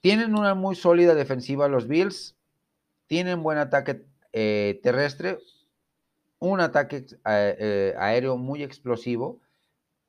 [0.00, 2.38] tienen una muy sólida defensiva los Bills,
[3.06, 5.40] tienen buen ataque eh, terrestre,
[6.38, 9.42] un ataque eh, eh, aéreo muy explosivo.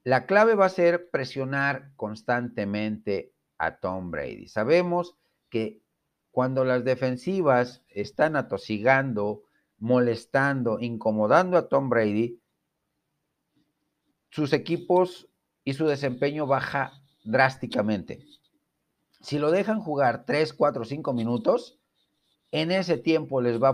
[0.05, 4.47] La clave va a ser presionar constantemente a Tom Brady.
[4.47, 5.15] Sabemos
[5.49, 5.83] que
[6.31, 9.43] cuando las defensivas están atosigando,
[9.77, 12.41] molestando, incomodando a Tom Brady,
[14.29, 15.29] sus equipos
[15.63, 16.93] y su desempeño baja
[17.23, 18.25] drásticamente.
[19.21, 21.79] Si lo dejan jugar 3, 4, 5 minutos,
[22.51, 23.69] en ese tiempo les va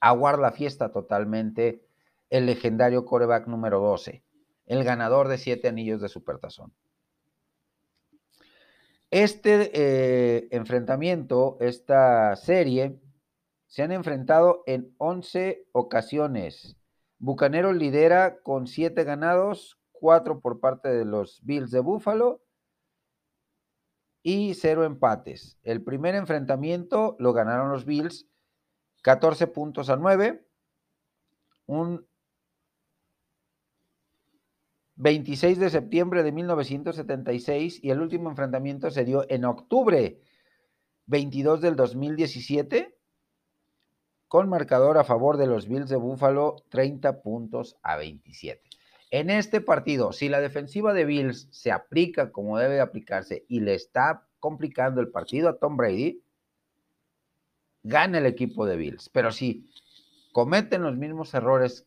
[0.00, 1.82] a aguar la fiesta totalmente
[2.30, 4.22] el legendario coreback número 12,
[4.66, 6.72] el ganador de siete anillos de supertazón.
[9.10, 13.00] Este eh, enfrentamiento, esta serie,
[13.66, 16.76] se han enfrentado en 11 ocasiones.
[17.18, 22.42] Bucanero lidera con 7 ganados, 4 por parte de los Bills de Buffalo
[24.22, 25.56] y cero empates.
[25.62, 28.26] El primer enfrentamiento lo ganaron los Bills
[29.02, 30.44] 14 puntos a 9.
[31.66, 32.04] Un
[34.96, 40.18] 26 de septiembre de 1976 y el último enfrentamiento se dio en octubre
[41.06, 42.96] 22 del 2017
[44.28, 48.62] con marcador a favor de los Bills de Buffalo 30 puntos a 27.
[49.10, 53.60] En este partido, si la defensiva de Bills se aplica como debe de aplicarse y
[53.60, 56.22] le está complicando el partido a Tom Brady,
[57.84, 59.08] gana el equipo de Bills.
[59.10, 59.70] Pero si
[60.32, 61.86] cometen los mismos errores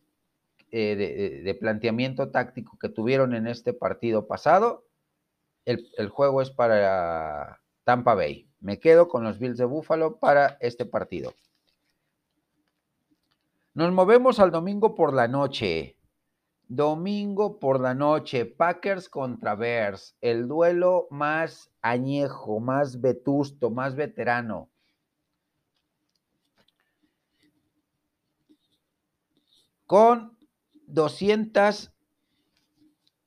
[0.70, 4.86] eh, de, planteamiento táctico que tuvieron en este partido pasado,
[5.64, 8.48] el, el juego es para Tampa Bay.
[8.60, 11.34] Me quedo con los Bills de Buffalo para este partido.
[13.74, 15.96] Nos movemos al domingo por la noche.
[16.70, 24.70] Domingo por la noche, Packers contra Bears, el duelo más añejo, más vetusto, más veterano.
[29.84, 30.38] Con
[30.92, 31.92] 200,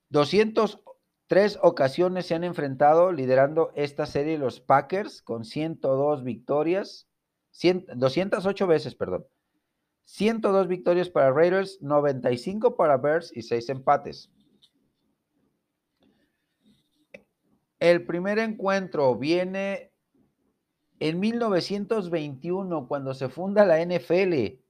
[0.09, 7.07] 203 ocasiones se han enfrentado liderando esta serie los Packers con 102 victorias,
[7.95, 9.25] 208 veces, perdón.
[10.05, 14.29] 102 victorias para Raiders, 95 para Bears y 6 empates.
[17.79, 19.91] El primer encuentro viene
[20.99, 24.62] en 1921, cuando se funda la NFL.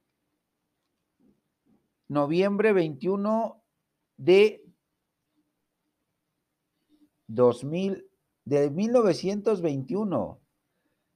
[2.13, 3.63] Noviembre 21
[4.17, 4.63] de
[7.27, 8.07] 2000,
[8.45, 10.39] de 1921.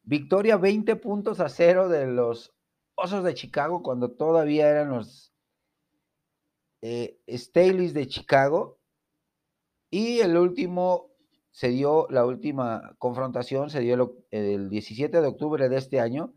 [0.04, 2.54] Victoria 20 puntos a cero de los
[2.96, 5.32] Osos de Chicago cuando todavía eran los
[6.82, 8.80] eh, Staleys de Chicago.
[9.90, 11.12] Y el último
[11.52, 16.34] se dio, la última confrontación se dio el, 17 de octubre de este año,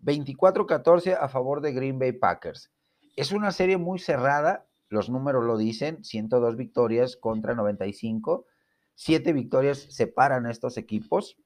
[0.00, 2.70] 24-14 a favor de Green Bay Packers.
[3.18, 8.46] Es una serie muy cerrada, los números lo dicen, 102 victorias contra 95,
[8.94, 11.36] siete victorias separan a estos equipos.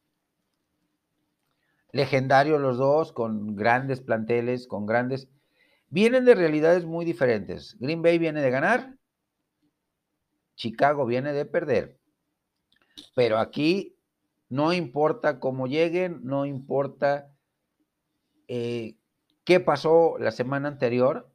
[1.91, 5.31] Legendarios los dos, con grandes planteles, con grandes...
[5.89, 7.79] Vienen de realidades muy diferentes.
[7.81, 8.99] Green Bay viene de ganar,
[10.57, 11.99] Chicago viene de perder.
[13.15, 13.97] Pero aquí
[14.51, 17.33] no importa cómo lleguen, no importa
[18.47, 18.99] eh,
[19.45, 21.32] qué pasó la semana anterior,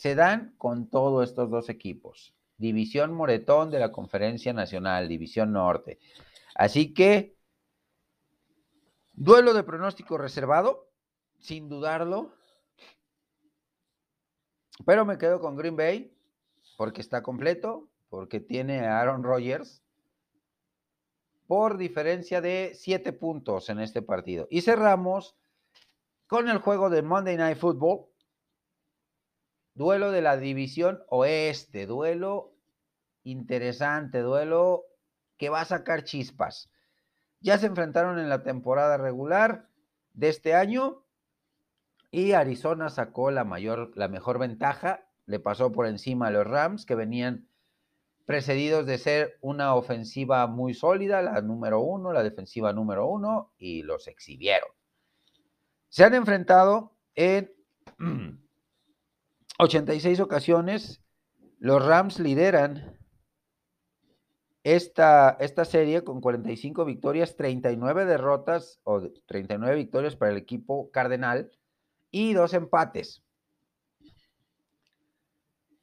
[0.00, 2.34] se dan con todos estos dos equipos.
[2.56, 5.98] División Moretón de la Conferencia Nacional, División Norte.
[6.54, 7.36] Así que,
[9.12, 10.88] duelo de pronóstico reservado,
[11.38, 12.32] sin dudarlo.
[14.86, 16.16] Pero me quedo con Green Bay
[16.78, 19.82] porque está completo, porque tiene a Aaron Rodgers
[21.46, 24.48] por diferencia de siete puntos en este partido.
[24.50, 25.36] Y cerramos
[26.26, 28.09] con el juego de Monday Night Football.
[29.74, 32.52] Duelo de la división oeste, duelo
[33.24, 34.84] interesante, duelo
[35.36, 36.70] que va a sacar chispas.
[37.40, 39.68] Ya se enfrentaron en la temporada regular
[40.12, 41.02] de este año
[42.10, 46.84] y Arizona sacó la mayor, la mejor ventaja, le pasó por encima a los Rams
[46.84, 47.48] que venían
[48.26, 53.82] precedidos de ser una ofensiva muy sólida, la número uno, la defensiva número uno, y
[53.82, 54.70] los exhibieron.
[55.88, 57.52] Se han enfrentado en
[59.60, 61.02] 86 ocasiones.
[61.58, 62.96] Los Rams lideran
[64.64, 71.50] esta, esta serie con 45 victorias, 39 derrotas o 39 victorias para el equipo cardenal
[72.10, 73.22] y dos empates.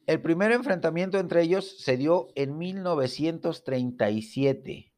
[0.07, 4.91] El primer enfrentamiento entre ellos se dio en 1937,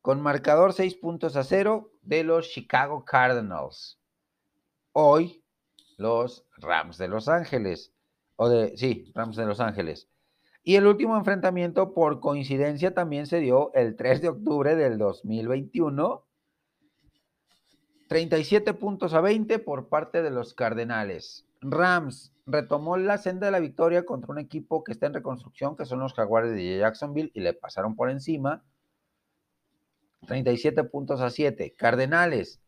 [0.00, 4.00] con marcador 6 puntos a 0 de los Chicago Cardinals.
[4.92, 5.44] Hoy,
[5.98, 7.92] los Rams de Los Ángeles.
[8.36, 10.08] O de, sí, Rams de Los Ángeles.
[10.64, 16.24] Y el último enfrentamiento, por coincidencia, también se dio el 3 de octubre del 2021.
[18.08, 21.46] 37 puntos a 20 por parte de los Cardenales.
[21.60, 25.86] Rams retomó la senda de la victoria contra un equipo que está en reconstrucción, que
[25.86, 28.64] son los Jaguares de Jacksonville, y le pasaron por encima.
[30.26, 31.74] 37 puntos a 7.
[31.76, 32.60] Cardenales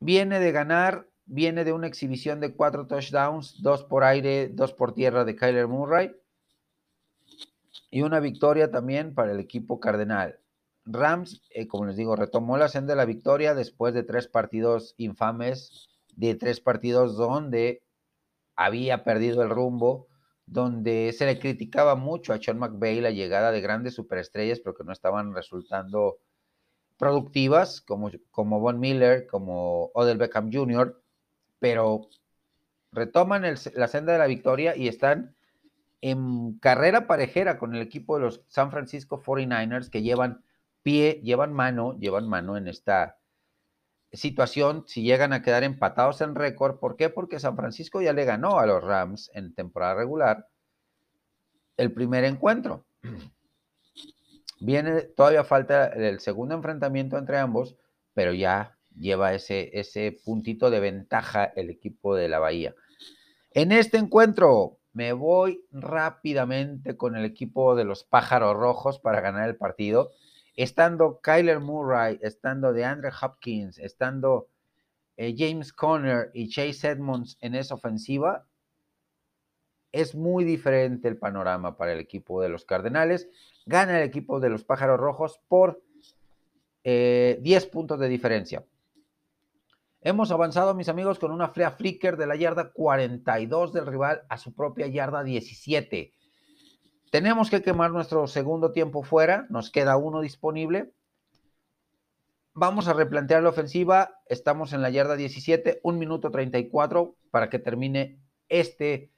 [0.00, 4.94] viene de ganar, viene de una exhibición de cuatro touchdowns, dos por aire, dos por
[4.94, 6.14] tierra de Kyler Murray.
[7.90, 10.40] Y una victoria también para el equipo cardenal.
[10.84, 14.94] Rams, eh, como les digo, retomó la senda de la victoria después de tres partidos
[14.98, 17.82] infames, de tres partidos donde
[18.56, 20.08] había perdido el rumbo,
[20.46, 24.84] donde se le criticaba mucho a Sean McVay la llegada de grandes superestrellas, pero que
[24.84, 26.18] no estaban resultando
[26.98, 31.00] productivas, como, como Von Miller, como Odell Beckham Jr.,
[31.64, 32.10] pero
[32.92, 35.34] retoman la senda de la victoria y están
[36.02, 40.44] en carrera parejera con el equipo de los San Francisco 49ers que llevan
[40.82, 43.16] pie, llevan mano, llevan mano en esta
[44.12, 46.78] situación si llegan a quedar empatados en récord.
[46.78, 47.08] ¿Por qué?
[47.08, 50.46] Porque San Francisco ya le ganó a los Rams en temporada regular
[51.78, 52.84] el primer encuentro.
[54.60, 57.74] Viene, todavía falta el segundo enfrentamiento entre ambos,
[58.12, 62.74] pero ya lleva ese, ese puntito de ventaja el equipo de la Bahía.
[63.50, 69.48] En este encuentro me voy rápidamente con el equipo de los Pájaros Rojos para ganar
[69.48, 70.10] el partido
[70.56, 74.48] estando Kyler Murray, estando de Andre Hopkins, estando
[75.16, 78.46] eh, James Conner y Chase Edmonds en esa ofensiva,
[79.92, 83.28] es muy diferente el panorama para el equipo de los Cardenales.
[83.64, 85.82] Gana el equipo de los Pájaros Rojos por
[86.82, 88.64] 10 eh, puntos de diferencia.
[90.06, 94.36] Hemos avanzado, mis amigos, con una flea flicker de la yarda 42 del rival a
[94.36, 96.12] su propia yarda 17.
[97.10, 100.92] Tenemos que quemar nuestro segundo tiempo fuera, nos queda uno disponible.
[102.52, 107.58] Vamos a replantear la ofensiva, estamos en la yarda 17, un minuto 34 para que
[107.58, 109.10] termine este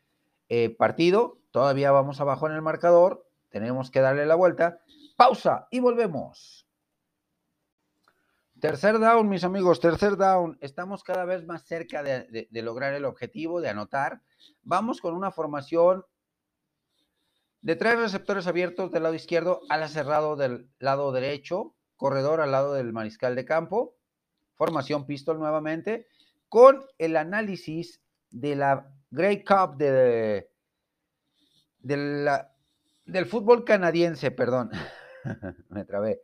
[0.48, 1.40] eh, partido.
[1.50, 4.78] Todavía vamos abajo en el marcador, tenemos que darle la vuelta.
[5.16, 6.65] Pausa y volvemos.
[8.60, 10.56] Tercer down, mis amigos, tercer down.
[10.62, 14.22] Estamos cada vez más cerca de, lograr el objetivo, de anotar.
[14.62, 16.06] Vamos con una formación
[17.60, 22.72] de tres receptores abiertos del lado izquierdo, ala cerrado del lado derecho, corredor al lado
[22.72, 23.94] del mariscal de campo,
[24.54, 26.06] formación pistol nuevamente,
[26.48, 28.00] con el análisis
[28.30, 30.48] de la Grey Cup de,
[31.78, 34.70] del fútbol canadiense, perdón,
[35.68, 36.22] me trabé,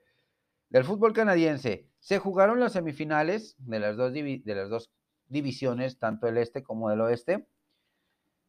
[0.70, 1.91] del fútbol canadiense.
[2.03, 4.90] Se jugaron las semifinales de las dos, de las dos
[5.28, 7.46] divisiones, tanto el este como el oeste.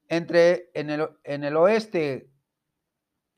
[0.09, 2.31] Entre, en, el, en el oeste,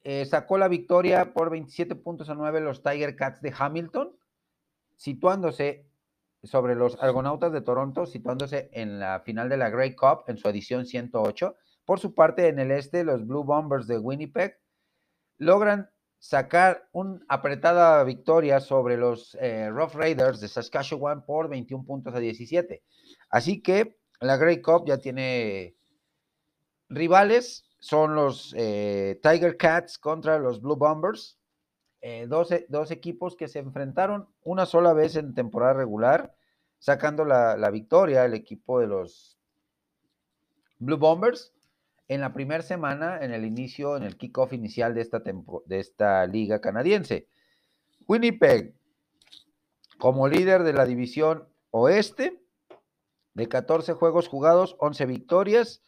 [0.04, 4.16] eh, sacó la victoria por 27 puntos a 9 los Tiger Cats de Hamilton,
[4.96, 5.86] situándose
[6.44, 10.48] sobre los Argonautas de Toronto, situándose en la final de la Grey Cup en su
[10.48, 11.58] edición 108.
[11.84, 14.62] Por su parte, en el este, los Blue Bombers de Winnipeg
[15.40, 15.90] logran
[16.26, 22.20] sacar una apretada victoria sobre los eh, Rough Raiders de Saskatchewan por 21 puntos a
[22.20, 22.82] 17.
[23.30, 25.76] Así que la Grey Cup ya tiene
[26.90, 31.38] rivales, son los eh, Tiger Cats contra los Blue Bombers,
[32.02, 36.36] eh, dos, dos, equipos que se enfrentaron una sola vez en temporada regular,
[36.80, 39.38] sacando la, la victoria el equipo de los
[40.80, 41.55] Blue Bombers
[42.08, 46.26] en la primera semana, en el inicio, en el kickoff inicial de esta, de esta
[46.28, 47.28] liga canadiense.
[48.08, 48.76] Winnipeg,
[49.98, 52.42] como líder de la división oeste,
[53.34, 55.82] de 14 juegos jugados, 11 victorias,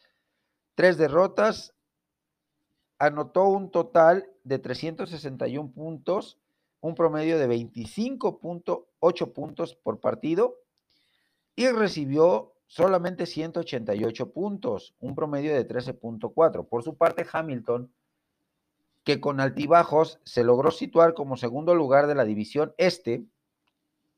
[0.74, 1.74] 3 derrotas,
[2.98, 6.38] anotó un total de 361 puntos,
[6.80, 10.56] un promedio de 25.8 puntos por partido
[11.56, 16.68] y recibió solamente 188 puntos, un promedio de 13.4.
[16.68, 17.90] Por su parte, Hamilton,
[19.02, 23.24] que con altibajos se logró situar como segundo lugar de la división este,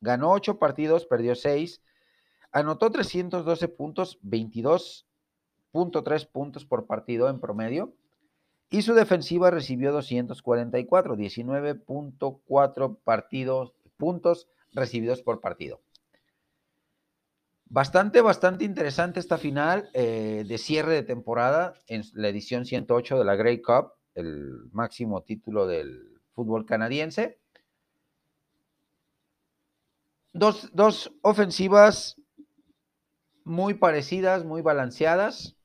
[0.00, 1.80] ganó 8 partidos, perdió 6,
[2.50, 7.94] anotó 312 puntos, 22.3 puntos por partido en promedio,
[8.68, 15.80] y su defensiva recibió 244, 19.4 partidos, puntos recibidos por partido.
[17.72, 23.24] Bastante, bastante interesante esta final eh, de cierre de temporada en la edición 108 de
[23.24, 27.38] la Grey Cup, el máximo título del fútbol canadiense.
[30.32, 32.20] Dos, dos ofensivas
[33.44, 35.56] muy parecidas, muy balanceadas,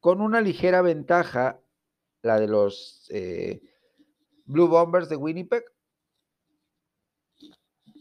[0.00, 1.60] con una ligera ventaja,
[2.22, 3.60] la de los eh,
[4.46, 5.64] Blue Bombers de Winnipeg.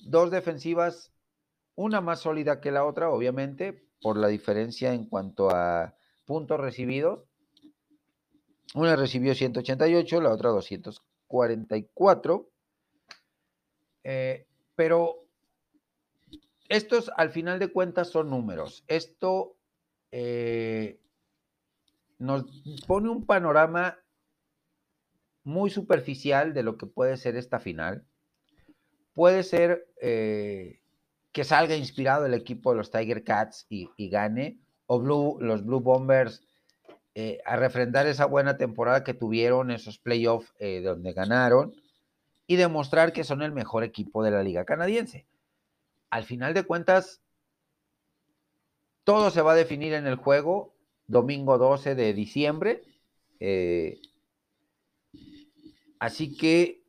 [0.05, 1.12] Dos defensivas
[1.75, 5.95] una más sólida que la otra, obviamente, por la diferencia en cuanto a
[6.25, 7.25] puntos recibidos.
[8.75, 12.49] Una recibió 188, la otra 244.
[14.03, 15.25] Eh, pero
[16.69, 18.83] estos al final de cuentas son números.
[18.87, 19.55] Esto
[20.11, 20.99] eh,
[22.17, 22.45] nos
[22.87, 23.99] pone un panorama
[25.43, 28.05] muy superficial de lo que puede ser esta final.
[29.13, 30.81] Puede ser eh,
[31.33, 35.81] que salga inspirado el equipo de los Tiger Cats y, gane, o Blue, los Blue
[35.81, 36.45] Bombers
[37.15, 41.73] eh, a refrendar esa buena temporada que tuvieron, esos playoffs eh, donde ganaron,
[42.45, 45.25] y demostrar que son el mejor equipo de la liga canadiense.
[46.11, 47.23] Al final de cuentas,
[49.03, 50.75] todo se va a definir en el juego,
[51.07, 52.83] domingo 12 de diciembre.
[53.39, 53.99] Eh,
[55.97, 56.83] así que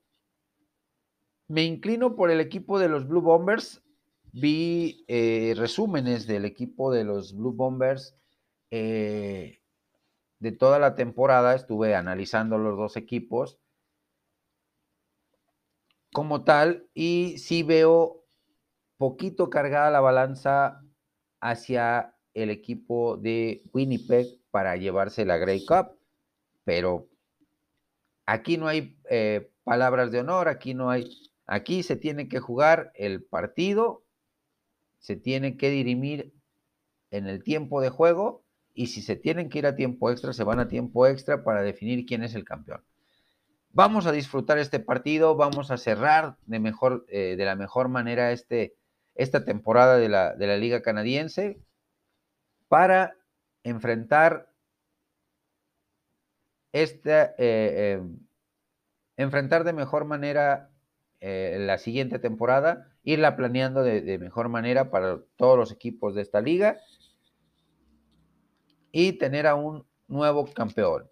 [1.49, 3.84] me inclino por el equipo de los Blue Bombers
[4.35, 8.16] vi eh, resúmenes del equipo de los Blue Bombers
[8.70, 9.61] eh,
[10.41, 13.61] de toda la temporada, estuve analizando los dos equipos
[16.12, 18.24] como tal y sí veo
[18.97, 20.82] poquito cargada la balanza
[21.41, 25.97] hacia el equipo de Winnipeg para llevarse la Grey Cup,
[26.64, 27.09] pero
[28.26, 31.09] aquí no hay eh, palabras de honor, aquí no hay,
[31.47, 34.03] aquí se tiene que jugar el partido
[35.05, 36.32] se tiene que dirimir
[37.11, 38.42] en el tiempo de juego
[38.72, 41.61] y si se tienen que ir a tiempo extra, se van a tiempo extra para
[41.61, 42.82] definir quién es el campeón.
[43.68, 48.32] Vamos a disfrutar este partido, vamos a cerrar de, mejor, eh, de la mejor manera
[48.32, 48.76] este,
[49.14, 51.59] esta temporada de la, de la Liga Canadiense
[52.68, 53.14] para
[53.62, 54.48] enfrentar
[56.72, 58.02] esta, eh, eh,
[59.18, 60.70] enfrentar de mejor manera
[61.20, 66.78] la siguiente temporada irla planeando de, mejor manera para todos los equipos de esta liga
[68.90, 71.11] y tener a un nuevo campeón.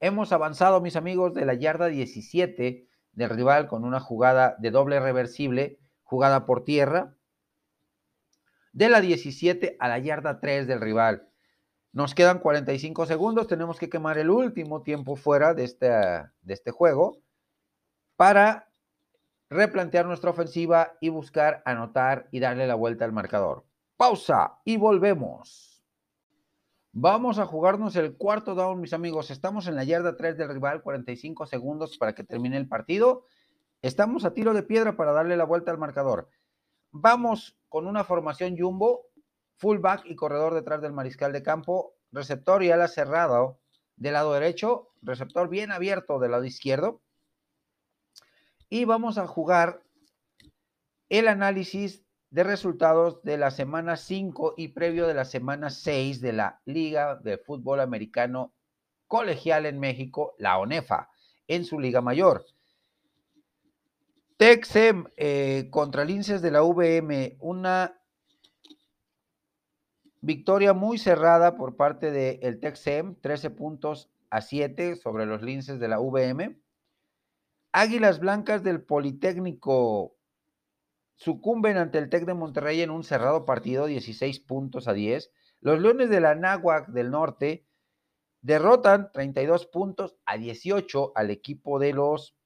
[0.00, 4.98] Hemos avanzado, mis amigos, de la yarda 17 del rival con una jugada de doble
[4.98, 7.14] reversible, jugada por tierra,
[8.72, 11.28] de la 17 a la yarda 3 del rival.
[11.92, 16.70] Nos quedan 45 segundos, tenemos que quemar el último tiempo fuera de este, de este
[16.70, 17.18] juego
[18.16, 18.71] para
[19.52, 23.64] replantear nuestra ofensiva y buscar anotar y darle la vuelta al marcador.
[23.96, 25.84] Pausa y volvemos.
[26.92, 29.30] Vamos a jugarnos el cuarto down, mis amigos.
[29.30, 33.24] Estamos en la yarda 3 del rival, 45 segundos para que termine el partido.
[33.80, 36.28] Estamos a tiro de piedra para darle la vuelta al marcador.
[36.90, 39.06] Vamos con una formación jumbo,
[39.56, 41.94] fullback y corredor detrás del mariscal de campo.
[42.10, 43.58] receptor y ala cerrado
[43.96, 47.00] del lado derecho, receptor bien abierto del lado izquierdo.
[48.74, 49.82] Y vamos a jugar
[51.10, 56.32] el análisis de resultados de la semana 5 y previo de la semana 6 de
[56.32, 58.54] la Liga de Fútbol Americano
[59.08, 61.10] Colegial en México, la ONEFA,
[61.48, 62.46] en su Liga Mayor.
[64.38, 68.00] Texem eh, contra Linces de la VM, una
[70.22, 75.78] victoria muy cerrada por parte del de Texem, 13 puntos a 7 sobre los Linces
[75.78, 76.62] de la VM.
[77.72, 80.14] Águilas Blancas del Politécnico
[81.16, 85.32] sucumben ante el Tec de Monterrey en un cerrado partido, 16 puntos a 10.
[85.60, 87.66] Los Leones de la Náhuac del Norte
[88.42, 92.36] derrotan 32 puntos a 18 al equipo de los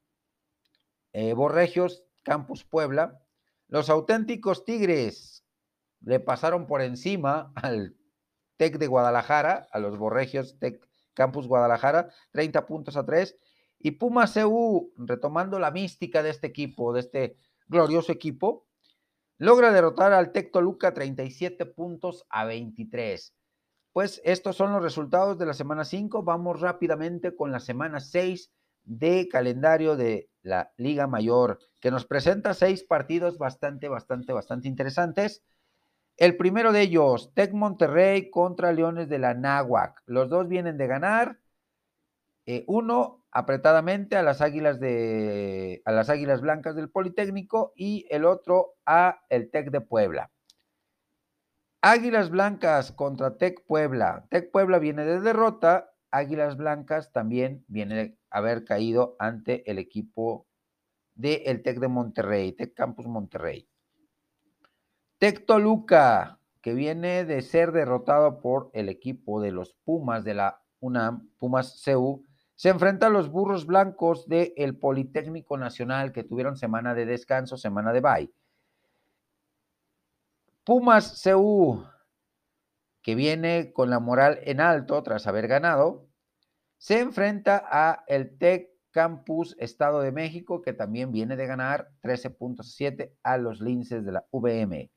[1.13, 3.21] eh, Borregios Campus Puebla.
[3.67, 5.45] Los auténticos Tigres
[6.03, 7.97] le pasaron por encima al
[8.59, 13.37] Tec de Guadalajara, a los Borregios Tec Campus Guadalajara, 30 puntos a 3.
[13.87, 17.37] Y Puma CU, retomando la mística de este equipo, de este
[17.69, 18.67] glorioso equipo,
[19.39, 23.33] logra derrotar al Tec Toluca 37 puntos a 23.
[23.93, 26.25] Pues estos son los resultados de la semana 5.
[26.25, 28.51] Vamos rápidamente con la semana 6
[28.83, 35.45] de calendario de la Liga Mayor, que nos presenta seis partidos bastante, bastante, bastante interesantes.
[36.17, 40.03] El primero de ellos, Tec Monterrey contra Leones de la Náhuac.
[40.07, 41.39] Los dos vienen de ganar.
[42.47, 48.25] Eh, uno apretadamente a las águilas de a las águilas blancas del Politécnico y el
[48.25, 50.31] otro a el Tec de Puebla.
[51.83, 54.27] Águilas Blancas contra Tec Puebla.
[54.31, 60.47] Tec Puebla viene de derrota, Águilas Blancas también viene de haber caído ante el equipo
[61.15, 63.69] del el Tec de Monterrey, Tec Campus Monterrey.
[65.19, 70.63] Tec Toluca, que viene de ser derrotado por el equipo de los Pumas de la
[70.81, 72.26] UNAM, Pumas CU,
[72.57, 77.93] se enfrenta a los burros blancos del Politécnico Nacional que tuvieron semana de descanso, semana
[77.93, 78.33] de bye.
[80.65, 81.85] Pumas CU,
[83.03, 86.09] que viene con la moral en alto tras haber ganado,
[86.79, 93.13] se enfrenta a el Tec Campus Estado de México, que también viene de ganar 13.7
[93.23, 94.91] a los linces de la VM.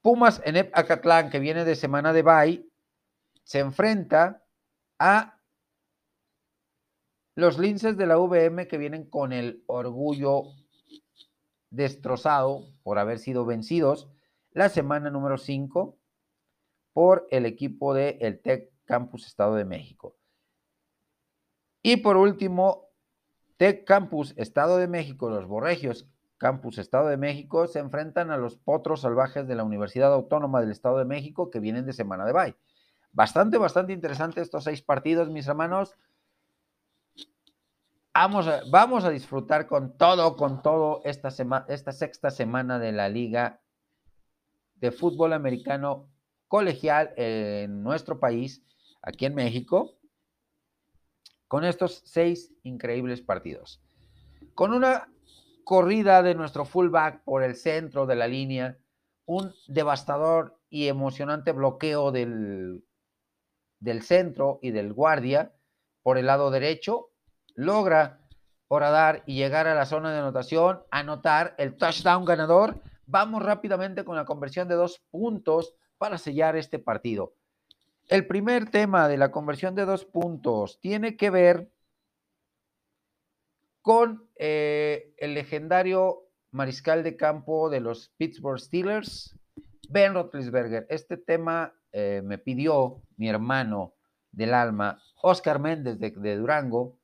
[0.00, 2.66] Pumas en Acatlán, que viene de semana de bye,
[3.44, 4.42] se enfrenta
[4.98, 5.39] a
[7.40, 10.44] los linces de la VM que vienen con el orgullo
[11.70, 14.08] destrozado por haber sido vencidos
[14.52, 15.96] la semana número 5
[16.92, 20.16] por el equipo de el Tec Campus Estado de México.
[21.82, 22.88] Y por último,
[23.56, 28.56] Tec Campus Estado de México, los Borregios Campus Estado de México se enfrentan a los
[28.56, 32.32] potros salvajes de la Universidad Autónoma del Estado de México que vienen de semana de
[32.32, 32.56] bye.
[33.12, 35.96] Bastante, bastante interesante estos seis partidos, mis hermanos.
[38.12, 41.28] Vamos a, disfrutar con todo, con todo esta,
[41.68, 43.60] esta sexta semana de la Liga
[44.74, 46.10] de Fútbol Americano
[46.48, 48.64] Colegial en nuestro país,
[49.00, 49.96] aquí en México,
[51.46, 53.80] con estos seis increíbles partidos.
[54.54, 55.08] Con una
[55.62, 58.76] corrida de nuestro fullback por el centro de la línea,
[59.24, 62.84] un devastador y emocionante bloqueo del,
[63.78, 65.54] del centro y del guardia
[66.02, 67.09] por el lado derecho,
[67.54, 68.20] logra
[68.78, 72.80] dar y llegar a la zona de anotación, anotar el touchdown ganador.
[73.06, 77.34] Vamos rápidamente con la conversión de dos puntos para sellar este partido.
[78.08, 81.70] El primer tema de la conversión de dos puntos tiene que ver
[83.82, 89.36] con eh, el legendario mariscal de campo de los Pittsburgh Steelers,
[89.88, 90.86] Ben Roethlisberger.
[90.90, 93.94] Este tema eh, me pidió mi hermano
[94.30, 96.98] del alma, Oscar Méndez de Durango,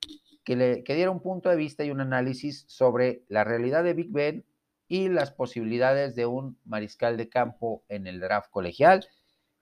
[0.47, 4.13] que, le, diera un punto de vista y un análisis sobre la realidad de Big
[4.13, 4.47] Ben
[4.87, 9.09] y las posibilidades de un mariscal de campo en el draft colegial.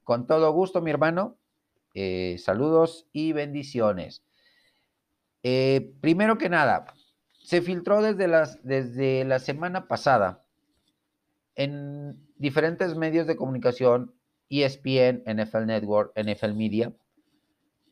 [0.05, 1.39] Con todo gusto, mi hermano.
[1.95, 4.23] Eh, saludos y bendiciones.
[5.43, 6.85] Eh, primero que nada,
[7.43, 10.45] se filtró desde, las, desde la semana pasada
[11.55, 14.15] en diferentes medios de comunicación,
[14.51, 16.93] ESPN, NFL Network, NFL Media,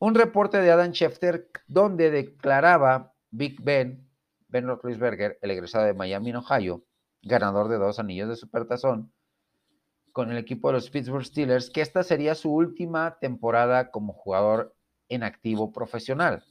[0.03, 4.11] un reporte de Adam Schefter donde declaraba Big Ben,
[4.49, 6.83] Ben Roethlisberger, el egresado de Miami, Ohio,
[7.23, 9.13] ganador de dos anillos de supertazón,
[10.11, 14.75] con el equipo de los Pittsburgh Steelers, que esta sería su última temporada como jugador
[15.09, 16.45] en activo profesional.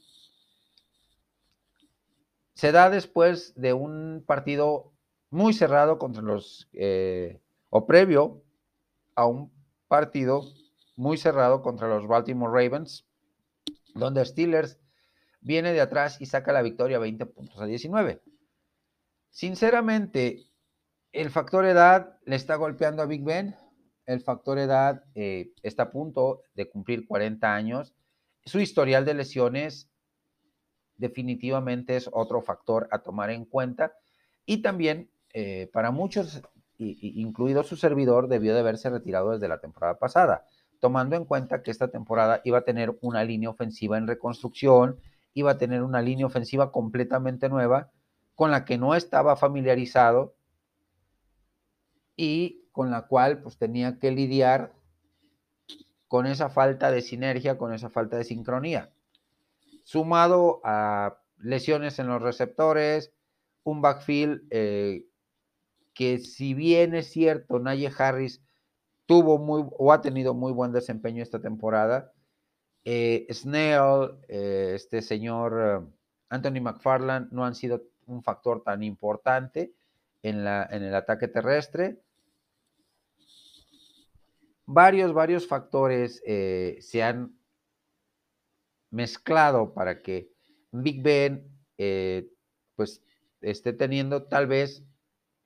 [2.54, 4.94] Se da después de un partido
[5.28, 8.42] muy cerrado contra los, eh, o previo
[9.14, 9.52] a un
[9.88, 10.42] partido
[10.96, 13.06] muy cerrado contra los Baltimore Ravens,
[13.94, 14.78] donde Steelers
[15.40, 18.22] viene de atrás y saca la victoria 20 puntos a 19.
[19.30, 20.46] Sinceramente,
[21.12, 23.56] el factor edad le está golpeando a Big Ben.
[24.06, 27.94] El factor edad eh, está a punto de cumplir 40 años.
[28.44, 29.90] Su historial de lesiones
[30.96, 33.94] definitivamente es otro factor a tomar en cuenta.
[34.46, 36.42] Y también eh, para muchos,
[36.78, 40.46] incluido su servidor, debió de haberse retirado desde la temporada pasada,
[40.82, 44.98] tomando en cuenta que esta temporada iba a tener una línea ofensiva en reconstrucción,
[45.32, 47.92] iba a tener una línea ofensiva completamente nueva
[48.34, 50.34] con la que no estaba familiarizado
[52.16, 54.72] y con la cual pues tenía que lidiar
[56.08, 58.90] con esa falta de sinergia, con esa falta de sincronía.
[59.84, 63.12] Sumado a lesiones en los receptores,
[63.62, 65.06] un backfield eh,
[65.94, 68.42] que si bien es cierto, Naye Harris
[69.06, 72.12] tuvo muy o ha tenido muy buen desempeño esta temporada,
[72.84, 75.88] eh, Snell, eh, este señor
[76.28, 79.74] Anthony McFarland no han sido un factor tan importante
[80.22, 82.00] en, la, en el ataque terrestre.
[84.66, 87.36] Varios, varios factores eh, se han
[88.90, 90.30] mezclado para que
[90.70, 92.30] Big Ben eh,
[92.76, 93.02] pues
[93.40, 94.84] esté teniendo tal vez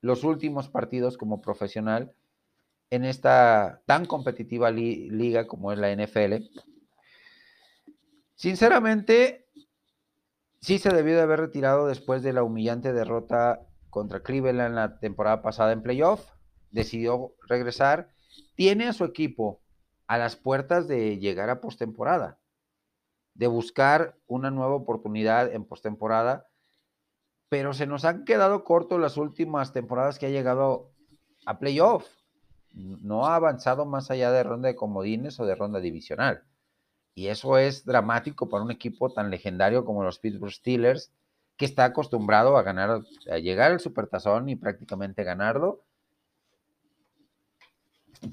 [0.03, 2.13] los últimos partidos como profesional
[2.91, 6.45] en esta tan competitiva liga como es la NFL.
[8.35, 9.47] Sinceramente,
[10.67, 15.41] Sí se debió de haber retirado después de la humillante derrota contra Cleveland la temporada
[15.41, 16.29] pasada en playoff.
[16.73, 18.11] Decidió regresar.
[18.57, 19.61] Tiene a su equipo
[20.09, 22.41] a las puertas de llegar a postemporada,
[23.35, 26.49] de buscar una nueva oportunidad en postemporada,
[27.49, 30.91] pero se nos han quedado cortos las últimas temporadas que ha llegado
[31.45, 32.09] a playoff.
[32.77, 36.45] No ha avanzado más allá de ronda de comodines o de ronda divisional.
[37.15, 41.11] Y eso es dramático para un equipo tan legendario como los Pittsburgh Steelers,
[41.57, 45.83] que está acostumbrado a ganar, a llegar al supertazón y prácticamente ganarlo.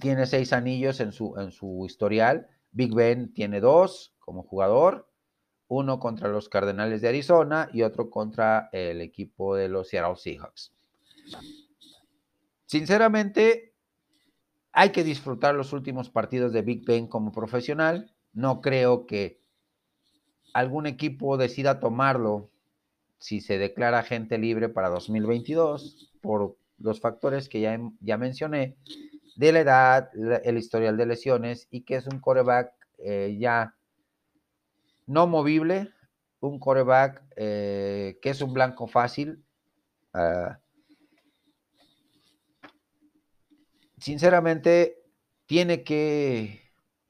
[0.01, 2.49] Tiene seis anillos en su, en su historial.
[2.71, 5.09] Big Ben tiene dos como jugador,
[5.67, 10.73] uno contra los Cardenales de Arizona y otro contra el equipo de los Seattle Seahawks.
[12.65, 13.72] Sinceramente,
[14.73, 18.11] hay que disfrutar los últimos partidos de Big Ben como profesional.
[18.33, 19.39] No creo que
[20.51, 22.49] algún equipo decida tomarlo
[23.19, 28.75] si se declara gente libre para 2022 por los factores que ya, ya mencioné,
[29.35, 30.09] de la edad,
[30.43, 33.75] el historial de lesiones y que es un coreback eh, ya
[35.05, 35.91] no movible,
[36.39, 39.43] un coreback eh, que es un blanco fácil.
[40.13, 40.59] Ah,
[44.03, 45.01] sinceramente,
[45.45, 46.61] tiene que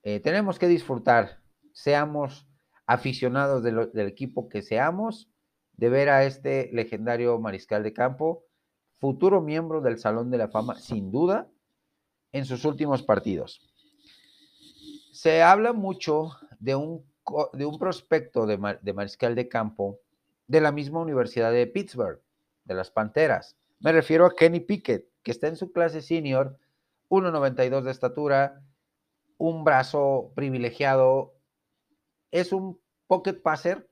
[0.04, 1.40] eh, tenemos que disfrutar,
[1.72, 2.48] seamos
[2.86, 5.32] aficionados del equipo que seamos,
[5.72, 8.46] de ver a este legendario mariscal de campo,
[9.00, 11.50] futuro miembro del Salón de la Fama, sin duda,
[12.32, 13.62] en sus últimos partidos.
[15.14, 17.04] Se habla mucho de un,
[17.54, 20.00] de un prospecto de, de mariscal de campo
[20.46, 22.22] de la misma Universidad de Pittsburgh,
[22.66, 23.58] de las Panteras.
[23.80, 26.60] Me refiero a Kenny Pickett, que está en su clase senior,
[27.14, 28.64] 1,92 de estatura,
[29.38, 31.36] un brazo privilegiado,
[32.32, 33.88] es un pocket passer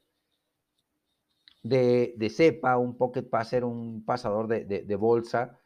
[1.62, 5.60] de, cepa, un pocket passer, un pasador de, bolsa,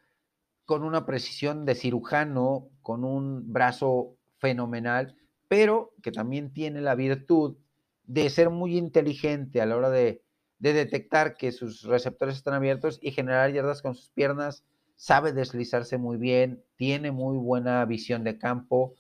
[0.66, 5.16] con una precisión de cirujano, con un brazo fenomenal,
[5.48, 7.56] pero que también tiene la virtud
[8.04, 10.26] de ser muy inteligente a la hora de,
[10.60, 15.98] de detectar que sus receptores están abiertos y generar yardas con sus piernas, sabe deslizarse
[15.98, 18.96] muy bien, tiene muy buena visión de campo,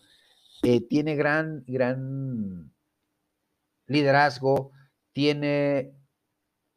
[0.63, 2.71] eh, tiene gran, gran
[3.87, 4.71] liderazgo,
[5.13, 5.93] tiene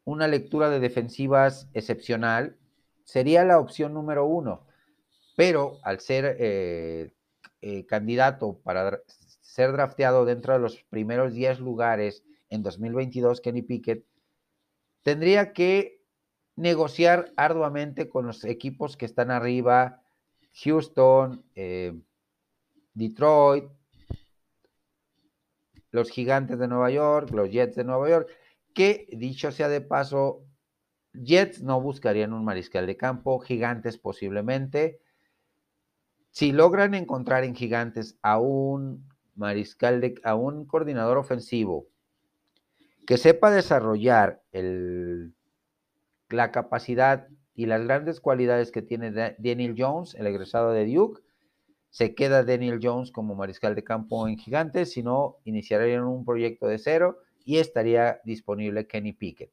[0.05, 2.57] una lectura de defensivas excepcional,
[3.05, 4.67] sería la opción número uno.
[5.37, 7.13] Pero al ser eh,
[7.61, 9.01] eh, candidato para
[9.41, 14.05] ser drafteado dentro de los primeros 10 lugares en 2022, Kenny Pickett,
[15.03, 15.98] tendría que
[16.59, 20.03] negociar arduamente con los equipos que están arriba,
[20.65, 21.45] Houston,
[22.95, 23.65] Detroit,
[25.93, 28.29] los Gigantes de Nueva York, los Jets de Nueva York,
[28.75, 30.45] que dicho sea de paso,
[31.13, 35.01] Jets no buscarían un mariscal de campo, Gigantes posiblemente.
[36.31, 41.87] Si logran encontrar en Gigantes a un mariscal de a un coordinador ofensivo
[43.07, 45.35] que sepa desarrollar el,
[46.31, 51.23] la capacidad y las grandes cualidades que tiene Daniel Jones, el egresado de Duke,
[51.91, 56.67] se queda Daniel Jones como mariscal de campo en Gigantes, si no, iniciarían un proyecto
[56.67, 59.53] de cero y estaría disponible Kenny Pickett.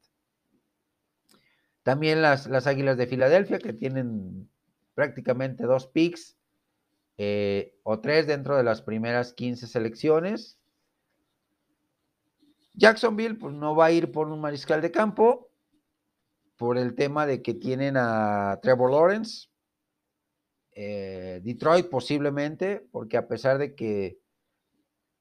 [1.82, 4.48] También las, las Águilas de Filadelfia, que tienen
[4.94, 6.36] prácticamente dos picks
[7.18, 10.58] eh, o tres dentro de las primeras 15 selecciones.
[12.74, 15.45] Jacksonville pues, no va a ir por un mariscal de campo
[16.56, 19.48] por el tema de que tienen a Trevor Lawrence.
[20.72, 24.18] Eh, Detroit posiblemente, porque a pesar de que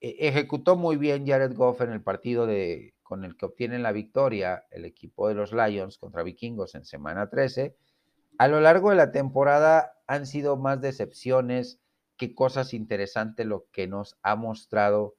[0.01, 3.93] e, ejecutó muy bien Jared Goff en el partido de, con el que obtienen la
[3.93, 7.75] victoria el equipo de los Lions contra Vikingos en semana 13,
[8.38, 11.79] a lo largo de la temporada han sido más decepciones
[12.17, 15.15] que cosas interesantes lo que nos ha mostrado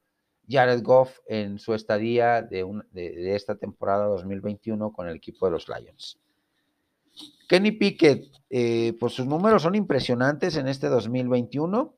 [0.48, 5.68] Jared Goff en su estadía de, de, esta temporada 2021 con el equipo de los
[5.68, 6.18] Lions.
[7.48, 11.94] Kenny Pickett, eh, pues sus números son impresionantes en este 2021.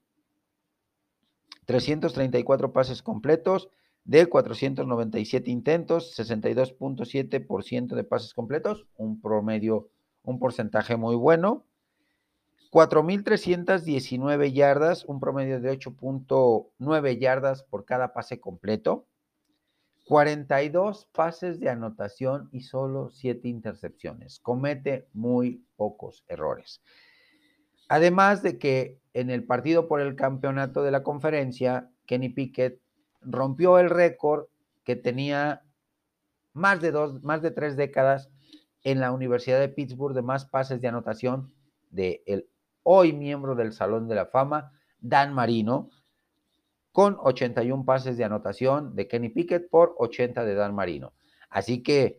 [1.65, 3.69] 334 pases completos
[4.05, 9.91] de 497 intentos, 62.7% de pases completos, un promedio,
[10.23, 11.67] un porcentaje muy bueno.
[12.71, 19.07] 4.319 yardas, un promedio de 8.9 yardas por cada pase completo.
[20.05, 24.41] 42 pases de anotación y solo 7 intercepciones.
[24.41, 26.83] Comete muy pocos errores.
[27.89, 32.81] Además de que en el partido por el campeonato de la conferencia, Kenny Pickett
[33.21, 34.47] rompió el récord
[34.85, 35.63] que tenía
[36.53, 38.31] más de dos, más de tres décadas
[38.85, 41.53] en la Universidad de Pittsburgh de más pases de anotación
[41.91, 42.49] de el
[42.91, 45.91] hoy miembro del Salón de la Fama, Dan Marino,
[46.91, 51.13] con 81 pases de anotación de Kenny Pickett por 80 de Dan Marino.
[51.51, 52.19] Así que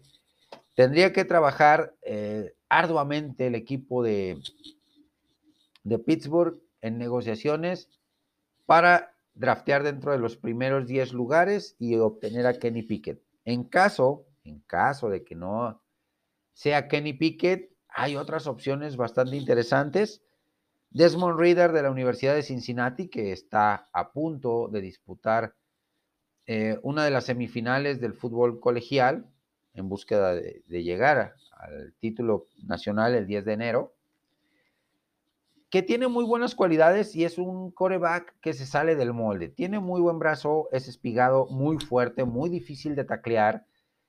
[0.75, 4.39] tendría que trabajar eh, arduamente el equipo de,
[5.83, 7.89] de Pittsburgh en negociaciones
[8.67, 13.23] para draftear dentro de los primeros 10 lugares y obtener a Kenny Pickett.
[13.43, 15.81] En caso, en caso de que no
[16.53, 20.21] sea Kenny Pickett, hay otras opciones bastante interesantes.
[20.91, 25.53] Desmond Reader de la Universidad de Cincinnati, que está a punto de disputar
[26.47, 29.27] eh, una de las semifinales del fútbol colegial
[29.75, 33.93] en búsqueda de, llegar al título nacional el 10 de enero,
[35.69, 39.47] que tiene muy buenas cualidades y es un coreback que se sale del molde.
[39.47, 43.67] Tiene muy buen brazo, es espigado, muy fuerte, muy difícil de taclear,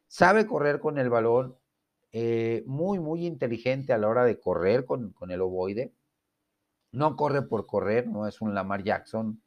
[0.08, 1.56] sabe correr con el balón,
[2.12, 5.92] eh, muy, muy inteligente a la hora de correr con, con el ovoide
[6.92, 9.42] no corre por correr, no es un Lamar Jackson,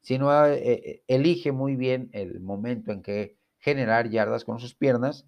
[0.00, 5.26] sino eh, eh, elige muy bien el momento en que generar yardas con sus piernas.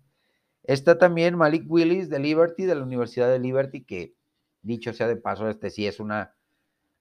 [0.63, 4.15] Está también Malik Willis de Liberty, de la Universidad de Liberty, que
[4.63, 6.35] dicho sea de paso, este sí es una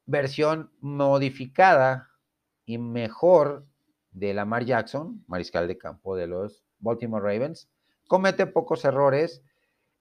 [0.06, 2.10] versión modificada
[2.66, 3.66] y mejor
[4.12, 7.70] de Lamar Jackson, mariscal de campo de los Baltimore Ravens.
[8.08, 9.44] Comete pocos errores.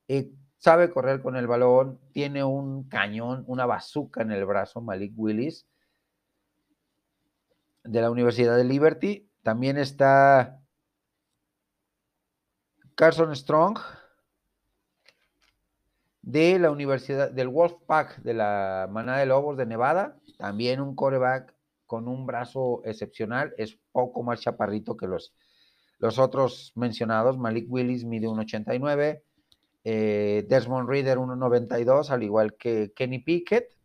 [0.09, 5.13] Eh, sabe correr con el balón, tiene un cañón, una bazuca en el brazo, Malik
[5.17, 5.67] Willis,
[7.85, 9.29] de la Universidad de Liberty.
[9.43, 10.61] También está
[12.95, 13.79] Carson Strong,
[16.29, 21.55] de la Universidad del Wolfpack de la Manada de Lobos de Nevada, también un coreback
[21.87, 25.35] con un brazo excepcional, es poco más chaparrito que los,
[25.99, 27.39] los otros mencionados.
[27.39, 29.25] Malik Willis mide un 89,
[29.85, 33.77] eh, Desmond Reader 1.92, al igual que Kenny Pickett.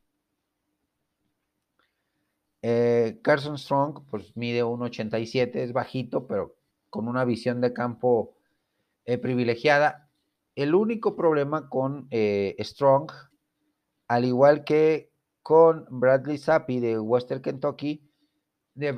[2.61, 6.55] Eh, Carson Strong, pues mide 1.87, es bajito, pero
[6.89, 8.35] con una visión de campo
[9.05, 10.09] eh, privilegiada.
[10.55, 13.11] El único problema con Strong,
[14.07, 18.07] al igual que con Bradley Zappi de Western Kentucky,
[18.75, 18.91] de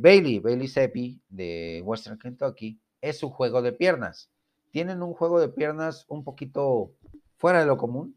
[0.00, 4.30] Bailey, Bailey de Western Kentucky, es su juego de piernas
[4.76, 6.92] tienen un juego de piernas un poquito
[7.38, 8.14] fuera de lo común,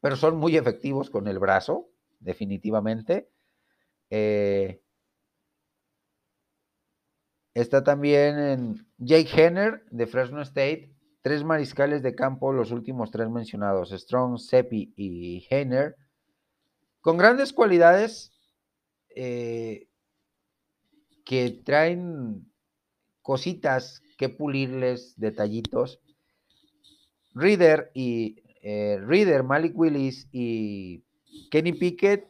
[0.00, 1.88] pero son muy efectivos con el brazo,
[2.18, 3.30] definitivamente.
[4.10, 4.82] Eh,
[7.54, 10.92] está también en Jake Henner de Fresno State,
[11.22, 15.94] tres mariscales de campo, los últimos tres mencionados, Strong, Seppi y Henner,
[17.00, 18.32] con grandes cualidades
[19.14, 19.86] eh,
[21.24, 22.49] que traen
[23.22, 26.00] cositas que pulirles detallitos.
[27.34, 31.04] Reader y eh, Reader, Malik Willis y
[31.50, 32.28] Kenny Pickett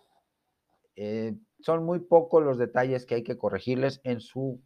[0.97, 4.61] eh, son muy pocos los detalles que hay que corregirles en su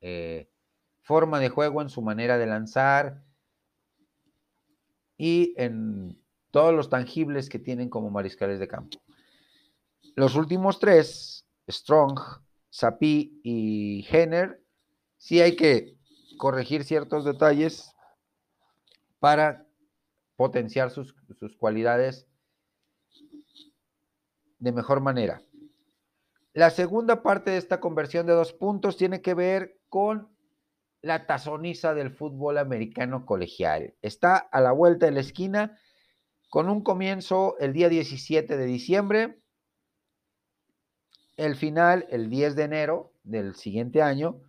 [0.00, 0.48] eh,
[1.02, 3.22] forma de juego, en su manera de lanzar
[5.16, 8.98] y en todos los tangibles que tienen como mariscales de campo.
[10.14, 12.18] Los últimos tres, Strong,
[12.70, 14.61] Sapi y Henner,
[15.22, 15.96] sí hay que
[16.36, 17.94] corregir ciertos detalles
[19.20, 19.68] para
[20.34, 22.26] potenciar sus, sus cualidades
[24.58, 25.40] de mejor manera.
[26.54, 30.28] La segunda parte de esta conversión de dos puntos tiene que ver con
[31.02, 33.94] la tazoniza del fútbol americano colegial.
[34.02, 35.78] Está a la vuelta de la esquina
[36.50, 39.40] con un comienzo el día 17 de diciembre,
[41.36, 44.42] el final el 10 de enero del siguiente año,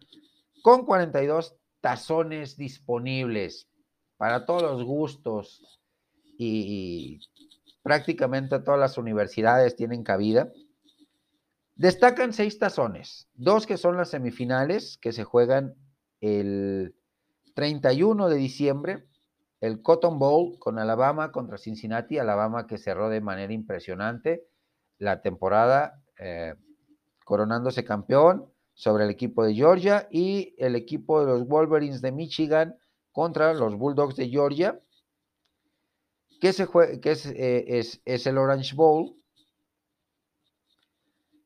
[0.63, 3.67] con 42 tazones disponibles
[4.15, 5.81] para todos los gustos
[6.37, 7.19] y,
[7.83, 10.53] prácticamente todas las universidades tienen cabida.
[11.75, 15.75] Destacan seis tazones, dos que son las semifinales que se juegan
[16.21, 16.95] el
[17.55, 19.05] 31 de diciembre,
[19.59, 24.47] el Cotton Bowl con Alabama contra Cincinnati, Alabama que cerró de manera impresionante
[24.97, 26.55] la temporada eh,
[27.25, 32.75] coronándose campeón sobre el equipo de Georgia y el equipo de los Wolverines de Michigan
[33.11, 34.79] contra los Bulldogs de Georgia,
[36.41, 39.15] que, eh, es, el Orange Bowl.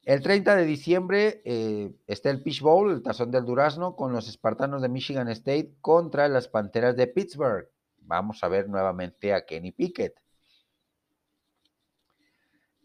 [0.03, 4.29] El 30 de diciembre eh, está el Peach Bowl, el tazón del durazno, con los
[4.29, 7.69] espartanos de Michigan State contra las Panteras de Pittsburgh.
[7.99, 10.15] Vamos a ver nuevamente a Kenny Pickett.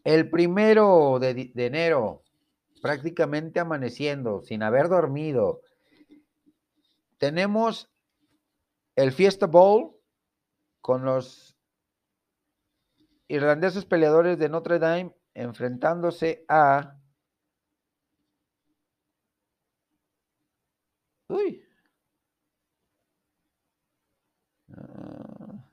[0.03, 2.23] El primero de enero
[2.83, 5.61] prácticamente amaneciendo, sin haber dormido.
[7.17, 7.89] Tenemos
[8.97, 9.95] el Fiesta Bowl
[10.81, 11.55] con los
[13.29, 16.99] irlandeses peleadores de Notre Dame enfrentándose a...
[21.29, 21.63] Uy.
[24.75, 25.69] Ah.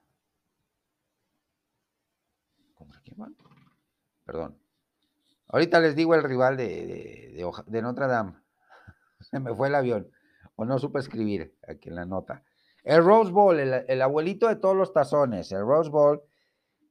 [4.25, 4.70] Perdón.
[5.53, 7.35] Ahorita les digo el rival de,
[7.67, 8.35] de, Notre Dame.
[9.21, 10.11] Se me fue el avión.
[10.55, 12.45] O no supe escribir aquí en la nota.
[12.85, 16.23] El Rose Bowl, el, abuelito de todos los tazones, el Rose Bowl,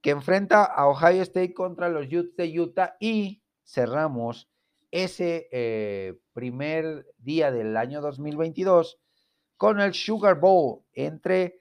[0.01, 4.49] que enfrenta a Ohio State contra los Utes de Utah y cerramos
[4.91, 8.99] ese eh, primer día del año 2022
[9.57, 11.59] con el Sugar Bowl entre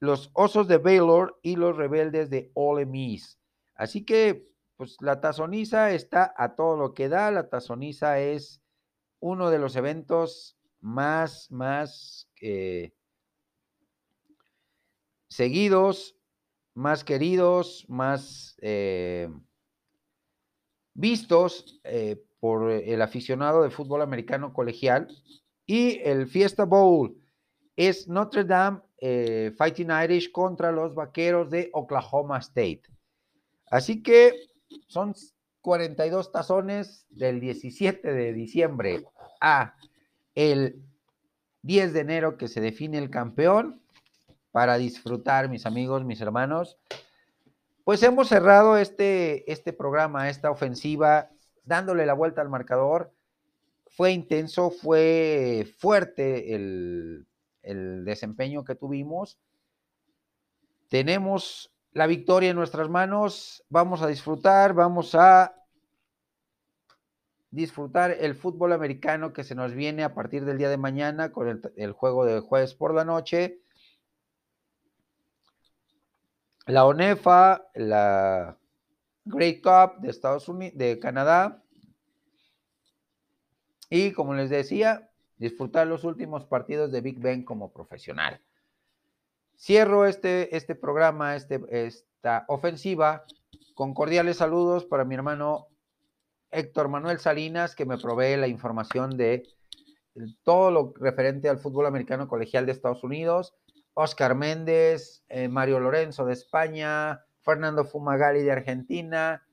[0.00, 3.38] los Osos de Baylor y los Rebeldes de Ole Miss.
[3.74, 4.49] Así que
[4.80, 7.30] pues la tazoniza está a todo lo que da.
[7.30, 8.62] La tazoniza es
[9.18, 12.94] uno de los eventos más, más eh,
[15.28, 16.16] seguidos,
[16.72, 19.28] más queridos, más eh,
[20.94, 25.08] vistos eh, por el aficionado de fútbol americano colegial.
[25.66, 27.20] Y el Fiesta Bowl
[27.76, 28.80] es Notre Dame
[29.58, 32.84] Fighting Irish contra los Vaqueros de Oklahoma State.
[33.66, 34.49] Así que
[34.86, 35.14] son
[35.60, 39.04] 42 tazones del 17 de diciembre
[39.40, 39.74] a
[40.34, 40.82] el
[41.62, 43.82] 10 de enero que se define el campeón
[44.52, 46.78] para disfrutar, mis amigos, mis hermanos.
[47.84, 51.30] Pues hemos cerrado este, este programa, esta ofensiva,
[51.64, 53.12] dándole la vuelta al marcador.
[53.88, 57.26] Fue intenso, fue fuerte el,
[57.62, 59.38] el desempeño que tuvimos.
[60.88, 65.54] Tenemos la victoria en nuestras manos, vamos a disfrutar, vamos a
[67.50, 71.72] disfrutar el fútbol americano que se nos viene a partir del día de mañana con
[71.74, 73.60] el, juego de jueves por la noche.
[76.66, 78.56] La ONEFA, la
[79.24, 81.64] Great Cup de Estados Unidos, de Canadá.
[83.88, 88.40] Y como les decía, disfrutar los últimos partidos de Big Ben como profesional.
[89.62, 93.26] Cierro este, este programa, este, esta ofensiva,
[93.74, 95.68] con cordiales saludos para mi hermano
[96.50, 99.46] Héctor Manuel Salinas, que me provee la información de
[100.44, 103.54] todo lo referente al fútbol americano colegial de Estados Unidos,
[103.92, 109.46] Oscar Méndez, eh, Mario Lorenzo de España, Fernando Fumagali de Argentina,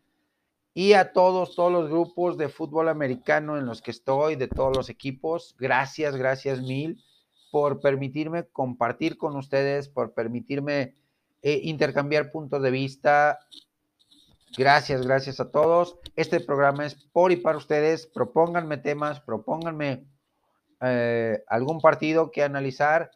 [0.73, 4.73] y a todos, todos los grupos de fútbol americano en los que estoy, de todos
[4.73, 5.53] los equipos.
[5.59, 7.03] Gracias, gracias mil
[7.57, 10.93] por permitirme compartir con ustedes, por permitirme
[11.41, 13.39] eh, intercambiar puntos de vista.
[14.55, 15.97] Gracias, gracias a todos.
[16.15, 18.05] Este programa es por y para ustedes.
[18.05, 20.05] Propónganme temas, propónganme
[20.81, 23.09] eh, algún partido que analizar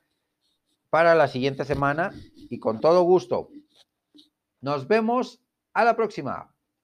[0.90, 3.50] para la siguiente semana y con todo gusto.
[4.60, 5.40] Nos vemos
[5.76, 6.52] a la próxima.